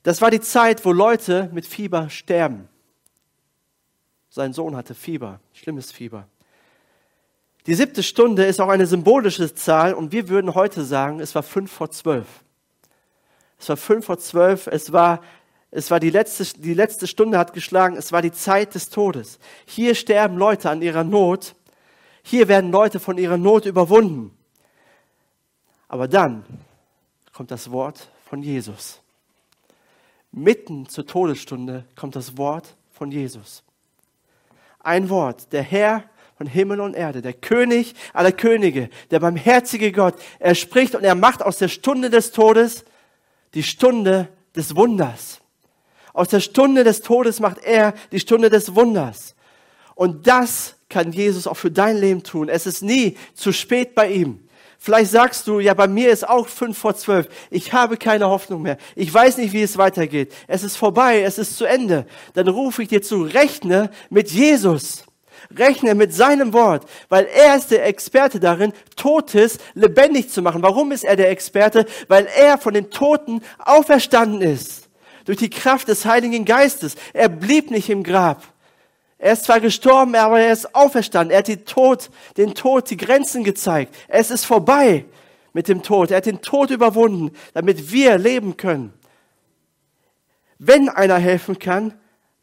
[0.03, 2.68] Das war die Zeit, wo Leute mit Fieber sterben.
[4.31, 6.29] Sein Sohn hatte Fieber, schlimmes Fieber.
[7.66, 11.42] Die siebte Stunde ist auch eine symbolische Zahl und wir würden heute sagen, es war
[11.42, 12.27] fünf vor zwölf.
[13.59, 15.22] Es war fünf vor zwölf, es war,
[15.70, 19.38] es war die letzte, die letzte Stunde hat geschlagen, es war die Zeit des Todes.
[19.64, 21.55] Hier sterben Leute an ihrer Not,
[22.22, 24.37] hier werden Leute von ihrer Not überwunden.
[25.88, 26.44] Aber dann
[27.33, 29.00] kommt das Wort von Jesus.
[30.33, 33.62] Mitten zur Todesstunde kommt das Wort von Jesus.
[34.81, 36.05] Ein Wort, der Herr
[36.44, 40.14] von Himmel und Erde, der König aller Könige, der barmherzige Gott.
[40.38, 42.85] Er spricht und er macht aus der Stunde des Todes
[43.54, 45.40] die Stunde des Wunders.
[46.12, 49.35] Aus der Stunde des Todes macht er die Stunde des Wunders.
[49.94, 52.50] Und das kann Jesus auch für dein Leben tun.
[52.50, 54.46] Es ist nie zu spät bei ihm.
[54.78, 57.28] Vielleicht sagst du, ja, bei mir ist auch fünf vor zwölf.
[57.50, 58.76] Ich habe keine Hoffnung mehr.
[58.96, 60.30] Ich weiß nicht, wie es weitergeht.
[60.46, 61.22] Es ist vorbei.
[61.22, 62.07] Es ist zu Ende.
[62.35, 65.04] Dann rufe ich dir zu, rechne mit Jesus.
[65.57, 70.62] Rechne mit seinem Wort, weil er ist der Experte darin, Totes lebendig zu machen.
[70.62, 71.87] Warum ist er der Experte?
[72.09, 74.88] Weil er von den Toten auferstanden ist.
[75.24, 76.96] Durch die Kraft des Heiligen Geistes.
[77.12, 78.42] Er blieb nicht im Grab.
[79.18, 81.30] Er ist zwar gestorben, aber er ist auferstanden.
[81.30, 83.94] Er hat den Tod, den Tod, die Grenzen gezeigt.
[84.09, 85.07] Es ist vorbei
[85.54, 86.11] mit dem Tod.
[86.11, 88.92] Er hat den Tod überwunden, damit wir leben können.
[90.59, 91.94] Wenn einer helfen kann,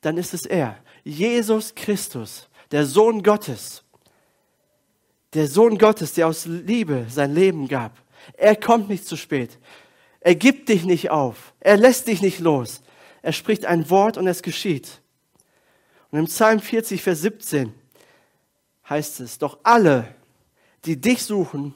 [0.01, 0.77] dann ist es er.
[1.03, 3.83] Jesus Christus der Sohn Gottes,
[5.33, 7.97] der Sohn Gottes, der aus Liebe sein Leben gab.
[8.33, 9.57] Er kommt nicht zu spät.
[10.19, 11.53] Er gibt dich nicht auf.
[11.59, 12.81] Er lässt dich nicht los.
[13.21, 15.01] Er spricht ein Wort und es geschieht.
[16.11, 17.73] Und im Psalm 40, Vers 17
[18.89, 20.13] heißt es, doch alle,
[20.85, 21.73] die dich suchen,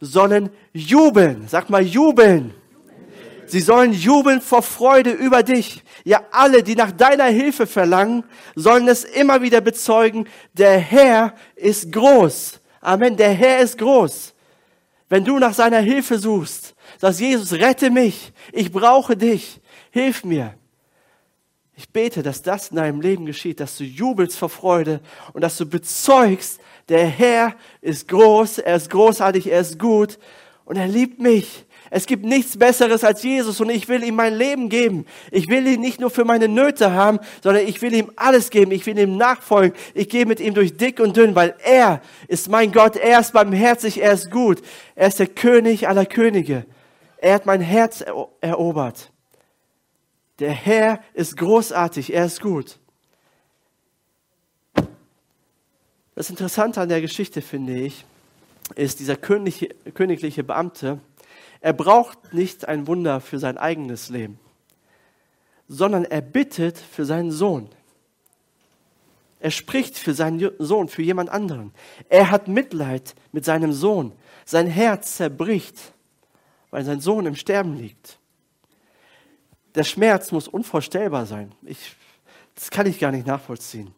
[0.00, 1.48] sollen jubeln.
[1.48, 2.54] Sag mal jubeln.
[3.46, 5.82] Sie sollen jubeln vor Freude über dich.
[6.04, 11.92] Ja, alle, die nach deiner Hilfe verlangen, sollen es immer wieder bezeugen, der Herr ist
[11.92, 12.60] groß.
[12.80, 14.34] Amen, der Herr ist groß.
[15.08, 20.54] Wenn du nach seiner Hilfe suchst, sagst Jesus, rette mich, ich brauche dich, hilf mir.
[21.76, 25.00] Ich bete, dass das in deinem Leben geschieht, dass du jubelst vor Freude
[25.32, 30.18] und dass du bezeugst, der Herr ist groß, er ist großartig, er ist gut
[30.64, 31.66] und er liebt mich.
[31.90, 35.06] Es gibt nichts Besseres als Jesus und ich will ihm mein Leben geben.
[35.30, 38.72] Ich will ihn nicht nur für meine Nöte haben, sondern ich will ihm alles geben.
[38.72, 39.78] Ich will ihm nachfolgen.
[39.94, 42.96] Ich gehe mit ihm durch dick und dünn, weil er ist mein Gott.
[42.96, 44.02] Er ist barmherzig.
[44.02, 44.62] Er ist gut.
[44.94, 46.64] Er ist der König aller Könige.
[47.18, 48.04] Er hat mein Herz
[48.40, 49.10] erobert.
[50.38, 52.12] Der Herr ist großartig.
[52.12, 52.78] Er ist gut.
[56.14, 58.04] Das Interessante an der Geschichte finde ich,
[58.76, 61.00] ist dieser königliche, königliche Beamte,
[61.60, 64.38] er braucht nicht ein Wunder für sein eigenes Leben,
[65.68, 67.68] sondern er bittet für seinen Sohn.
[69.40, 71.72] Er spricht für seinen Sohn, für jemand anderen.
[72.08, 74.12] Er hat Mitleid mit seinem Sohn.
[74.46, 75.92] Sein Herz zerbricht,
[76.70, 78.18] weil sein Sohn im Sterben liegt.
[79.74, 81.52] Der Schmerz muss unvorstellbar sein.
[81.62, 81.94] Ich,
[82.54, 83.94] das kann ich gar nicht nachvollziehen.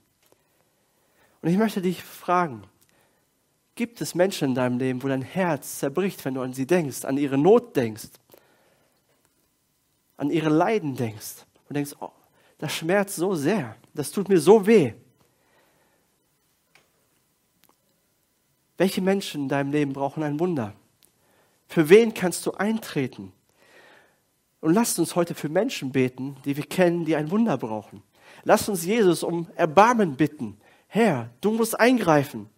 [1.42, 2.64] Und ich möchte dich fragen,
[3.76, 7.04] gibt es Menschen in deinem Leben, wo dein Herz zerbricht, wenn du an sie denkst,
[7.04, 8.08] an ihre Not denkst,
[10.16, 12.10] an ihre Leiden denkst und denkst, oh,
[12.58, 14.94] das schmerzt so sehr, das tut mir so weh.
[18.78, 20.74] Welche Menschen in deinem Leben brauchen ein Wunder?
[21.68, 23.32] Für wen kannst du eintreten?
[24.60, 28.02] Und lasst uns heute für Menschen beten, die wir kennen, die ein Wunder brauchen.
[28.44, 30.58] Lasst uns Jesus um Erbarmen bitten.
[30.88, 32.48] Herr, du musst eingreifen.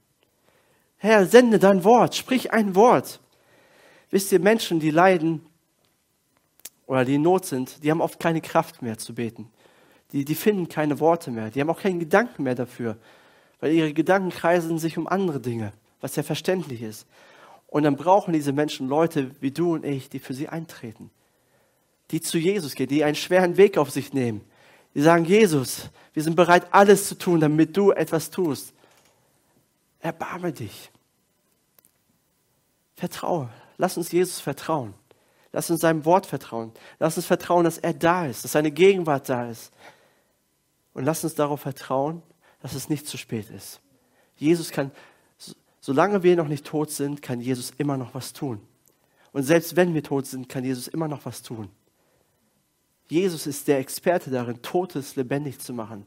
[0.98, 3.20] Herr, sende dein Wort, sprich ein Wort.
[4.10, 5.44] Wisst ihr, Menschen, die leiden
[6.86, 9.50] oder die in Not sind, die haben oft keine Kraft mehr zu beten.
[10.12, 11.50] Die, die finden keine Worte mehr.
[11.50, 12.96] Die haben auch keinen Gedanken mehr dafür,
[13.60, 17.06] weil ihre Gedanken kreisen sich um andere Dinge, was ja verständlich ist.
[17.66, 21.10] Und dann brauchen diese Menschen Leute wie du und ich, die für sie eintreten
[22.10, 24.40] die zu Jesus gehen, die einen schweren Weg auf sich nehmen.
[24.94, 28.72] Die sagen, Jesus, wir sind bereit, alles zu tun, damit du etwas tust.
[30.00, 30.90] Erbarme dich.
[32.96, 33.50] Vertraue.
[33.76, 34.94] Lass uns Jesus vertrauen.
[35.52, 36.72] Lass uns seinem Wort vertrauen.
[36.98, 39.72] Lass uns vertrauen, dass er da ist, dass seine Gegenwart da ist.
[40.94, 42.22] Und lass uns darauf vertrauen,
[42.60, 43.80] dass es nicht zu spät ist.
[44.36, 44.90] Jesus kann,
[45.80, 48.60] solange wir noch nicht tot sind, kann Jesus immer noch was tun.
[49.32, 51.70] Und selbst wenn wir tot sind, kann Jesus immer noch was tun.
[53.08, 56.06] Jesus ist der Experte darin, Totes lebendig zu machen.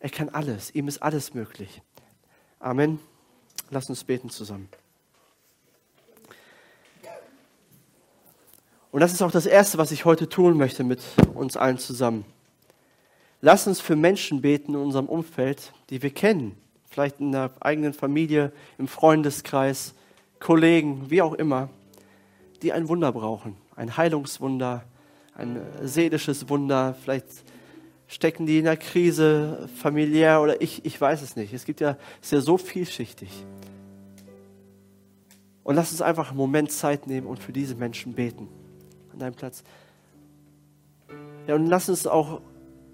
[0.00, 1.82] Er kann alles, ihm ist alles möglich.
[2.64, 2.98] Amen.
[3.68, 4.70] Lass uns beten zusammen.
[8.90, 11.02] Und das ist auch das Erste, was ich heute tun möchte mit
[11.34, 12.24] uns allen zusammen.
[13.42, 16.56] Lass uns für Menschen beten in unserem Umfeld, die wir kennen.
[16.88, 19.92] Vielleicht in der eigenen Familie, im Freundeskreis,
[20.40, 21.68] Kollegen, wie auch immer,
[22.62, 23.58] die ein Wunder brauchen.
[23.76, 24.84] Ein Heilungswunder,
[25.36, 27.26] ein seelisches Wunder, vielleicht
[28.06, 31.52] stecken die in der Krise, familiär oder ich, ich weiß es nicht.
[31.52, 33.30] Es gibt ja, ist ja so vielschichtig.
[35.62, 38.48] Und lass uns einfach einen Moment Zeit nehmen und für diese Menschen beten.
[39.12, 39.64] An deinem Platz.
[41.46, 42.40] Ja, und lass uns auch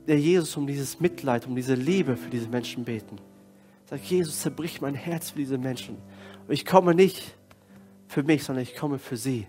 [0.07, 3.19] der Jesus um dieses Mitleid, um diese Liebe für diese Menschen beten.
[3.87, 5.97] Sag, Jesus, zerbrich mein Herz für diese Menschen.
[6.47, 7.37] Und ich komme nicht
[8.07, 9.47] für mich, sondern ich komme für sie.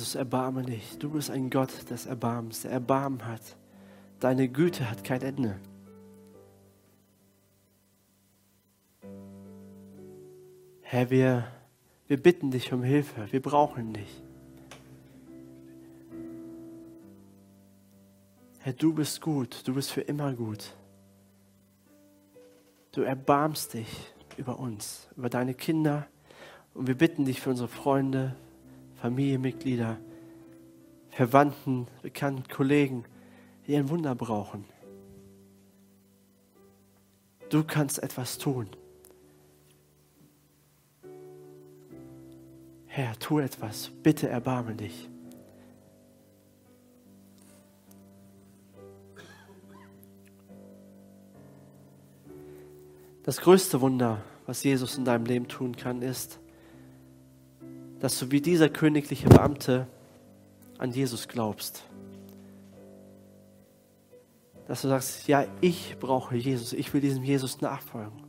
[0.00, 0.96] Jesus, erbarme dich.
[0.98, 3.42] Du bist ein Gott des Erbarmens, der Erbarmen hat.
[4.18, 5.56] Deine Güte hat kein Ende.
[10.80, 11.46] Herr, wir,
[12.06, 13.30] wir bitten dich um Hilfe.
[13.30, 14.22] Wir brauchen dich.
[18.60, 19.68] Herr, du bist gut.
[19.68, 20.72] Du bist für immer gut.
[22.92, 26.06] Du erbarmst dich über uns, über deine Kinder.
[26.72, 28.34] Und wir bitten dich für unsere Freunde,
[29.00, 29.98] Familienmitglieder,
[31.08, 33.04] Verwandten, Bekannten, Kollegen,
[33.66, 34.64] die ein Wunder brauchen.
[37.48, 38.68] Du kannst etwas tun.
[42.86, 43.90] Herr, tu etwas.
[44.02, 45.08] Bitte erbarme dich.
[53.22, 56.40] Das größte Wunder, was Jesus in deinem Leben tun kann, ist,
[58.00, 59.86] dass du wie dieser königliche Beamte
[60.78, 61.84] an Jesus glaubst.
[64.66, 68.24] Dass du sagst, ja, ich brauche Jesus, ich will diesem Jesus nachfolgen.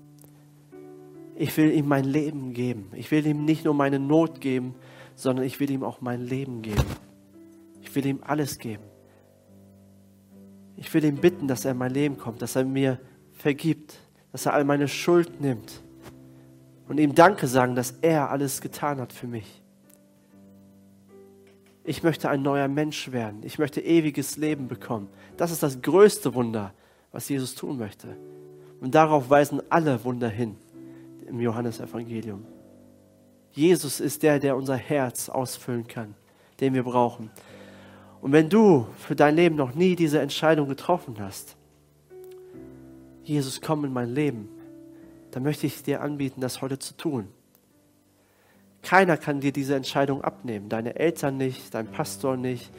[1.35, 2.91] Ich will ihm mein Leben geben.
[2.93, 4.75] Ich will ihm nicht nur meine Not geben,
[5.15, 6.83] sondern ich will ihm auch mein Leben geben.
[7.81, 8.83] Ich will ihm alles geben.
[10.75, 12.99] Ich will ihm bitten, dass er in mein Leben kommt, dass er mir
[13.31, 13.97] vergibt,
[14.31, 15.81] dass er all meine Schuld nimmt
[16.87, 19.60] und ihm Danke sagen, dass er alles getan hat für mich
[21.83, 23.41] ich möchte ein neuer Mensch werden.
[23.43, 25.09] Ich möchte ewiges Leben bekommen.
[25.37, 26.73] Das ist das größte Wunder,
[27.11, 28.15] was Jesus tun möchte.
[28.79, 30.55] Und darauf weisen alle Wunder hin
[31.27, 32.45] im Johannesevangelium.
[33.51, 36.15] Jesus ist der, der unser Herz ausfüllen kann,
[36.59, 37.29] den wir brauchen.
[38.21, 41.57] Und wenn du für dein Leben noch nie diese Entscheidung getroffen hast,
[43.23, 44.49] Jesus, komm in mein Leben,
[45.31, 47.27] dann möchte ich dir anbieten, das heute zu tun.
[48.91, 50.67] Keiner kann dir diese Entscheidung abnehmen.
[50.67, 52.73] Deine Eltern nicht, dein Pastor nicht,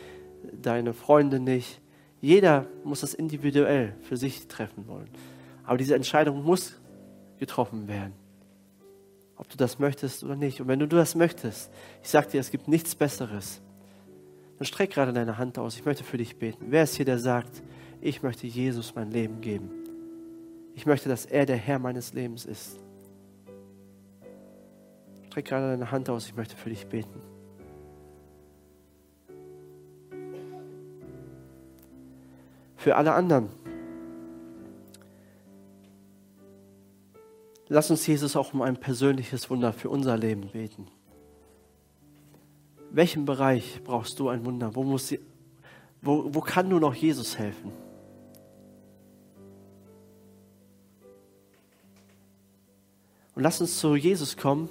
[0.61, 1.81] deine Freunde nicht.
[2.21, 5.09] Jeder muss es individuell für sich treffen wollen.
[5.65, 6.79] Aber diese Entscheidung muss
[7.39, 8.13] getroffen werden.
[9.37, 10.61] Ob du das möchtest oder nicht.
[10.61, 13.63] Und wenn du das möchtest, ich sage dir, es gibt nichts Besseres.
[14.59, 15.77] Dann streck gerade deine Hand aus.
[15.77, 16.67] Ich möchte für dich beten.
[16.69, 17.63] Wer ist hier, der sagt,
[18.03, 19.71] ich möchte Jesus mein Leben geben?
[20.75, 22.82] Ich möchte, dass er der Herr meines Lebens ist.
[25.33, 27.19] Streck gerade deine Hand aus, ich möchte für dich beten.
[32.77, 33.49] Für alle anderen.
[37.69, 40.87] Lass uns Jesus auch um ein persönliches Wunder für unser Leben beten.
[42.91, 44.75] Welchen Bereich brauchst du ein Wunder?
[44.75, 45.15] Wo, muss,
[46.03, 47.73] wo, wo kann nur noch Jesus helfen?
[53.35, 54.69] Und lass uns zu Jesus kommen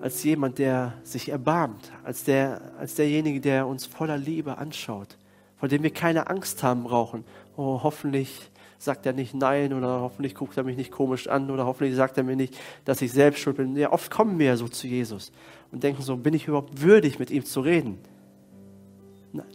[0.00, 5.16] als jemand, der sich erbarmt, als, der, als derjenige, der uns voller Liebe anschaut,
[5.56, 7.24] vor dem wir keine Angst haben brauchen.
[7.56, 11.66] Oh, hoffentlich sagt er nicht Nein oder hoffentlich guckt er mich nicht komisch an oder
[11.66, 13.76] hoffentlich sagt er mir nicht, dass ich selbst schuld bin.
[13.76, 15.32] Ja, oft kommen wir ja so zu Jesus
[15.72, 17.98] und denken so, bin ich überhaupt würdig, mit ihm zu reden?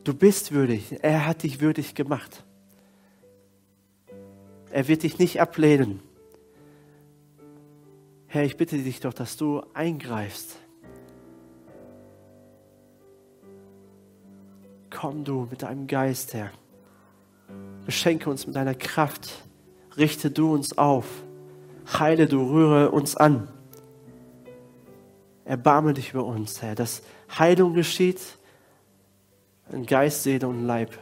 [0.03, 0.97] Du bist würdig.
[1.01, 2.43] Er hat dich würdig gemacht.
[4.71, 6.01] Er wird dich nicht ablehnen.
[8.33, 10.55] Herr, ich bitte dich doch, dass du eingreifst.
[14.89, 16.49] Komm du mit deinem Geist, Herr.
[17.85, 19.29] Beschenke uns mit deiner Kraft.
[19.97, 21.05] Richte du uns auf.
[21.99, 23.49] Heile du, rühre uns an.
[25.45, 27.03] Erbarme dich über uns, Herr, dass
[27.37, 28.19] Heilung geschieht
[29.71, 30.97] in Geist, Seele und Leib.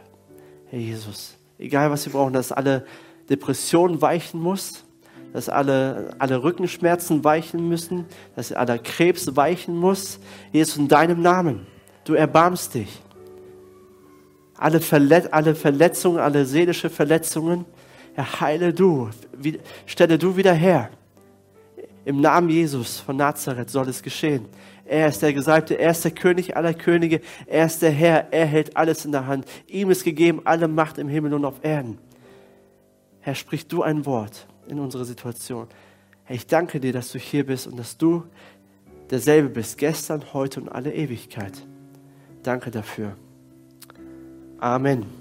[0.66, 2.86] Herr Jesus, egal was wir brauchen, dass alle
[3.30, 4.84] Depressionen weichen muss,
[5.34, 8.06] dass alle, alle Rückenschmerzen weichen müssen,
[8.36, 10.20] dass aller Krebs weichen muss.
[10.52, 11.66] Jesus, in deinem Namen,
[12.04, 13.02] du erbarmst dich.
[14.58, 17.66] Alle, Verlet alle Verletzungen, alle seelische Verletzungen,
[18.16, 20.90] erheile du, wie, stelle du wieder her.
[22.04, 24.46] Im Namen Jesus von Nazareth soll es geschehen.
[24.86, 28.46] Er ist der Gesalbte, er ist der König aller Könige, er ist der Herr, er
[28.46, 29.46] hält alles in der Hand.
[29.68, 31.98] Ihm ist gegeben alle Macht im Himmel und auf Erden.
[33.22, 35.68] Herr, sprich du ein Wort in unsere Situation.
[36.24, 38.24] Herr, ich danke dir, dass du hier bist und dass du
[39.12, 41.54] derselbe bist, gestern, heute und alle Ewigkeit.
[42.42, 43.16] Danke dafür.
[44.60, 45.21] Amen.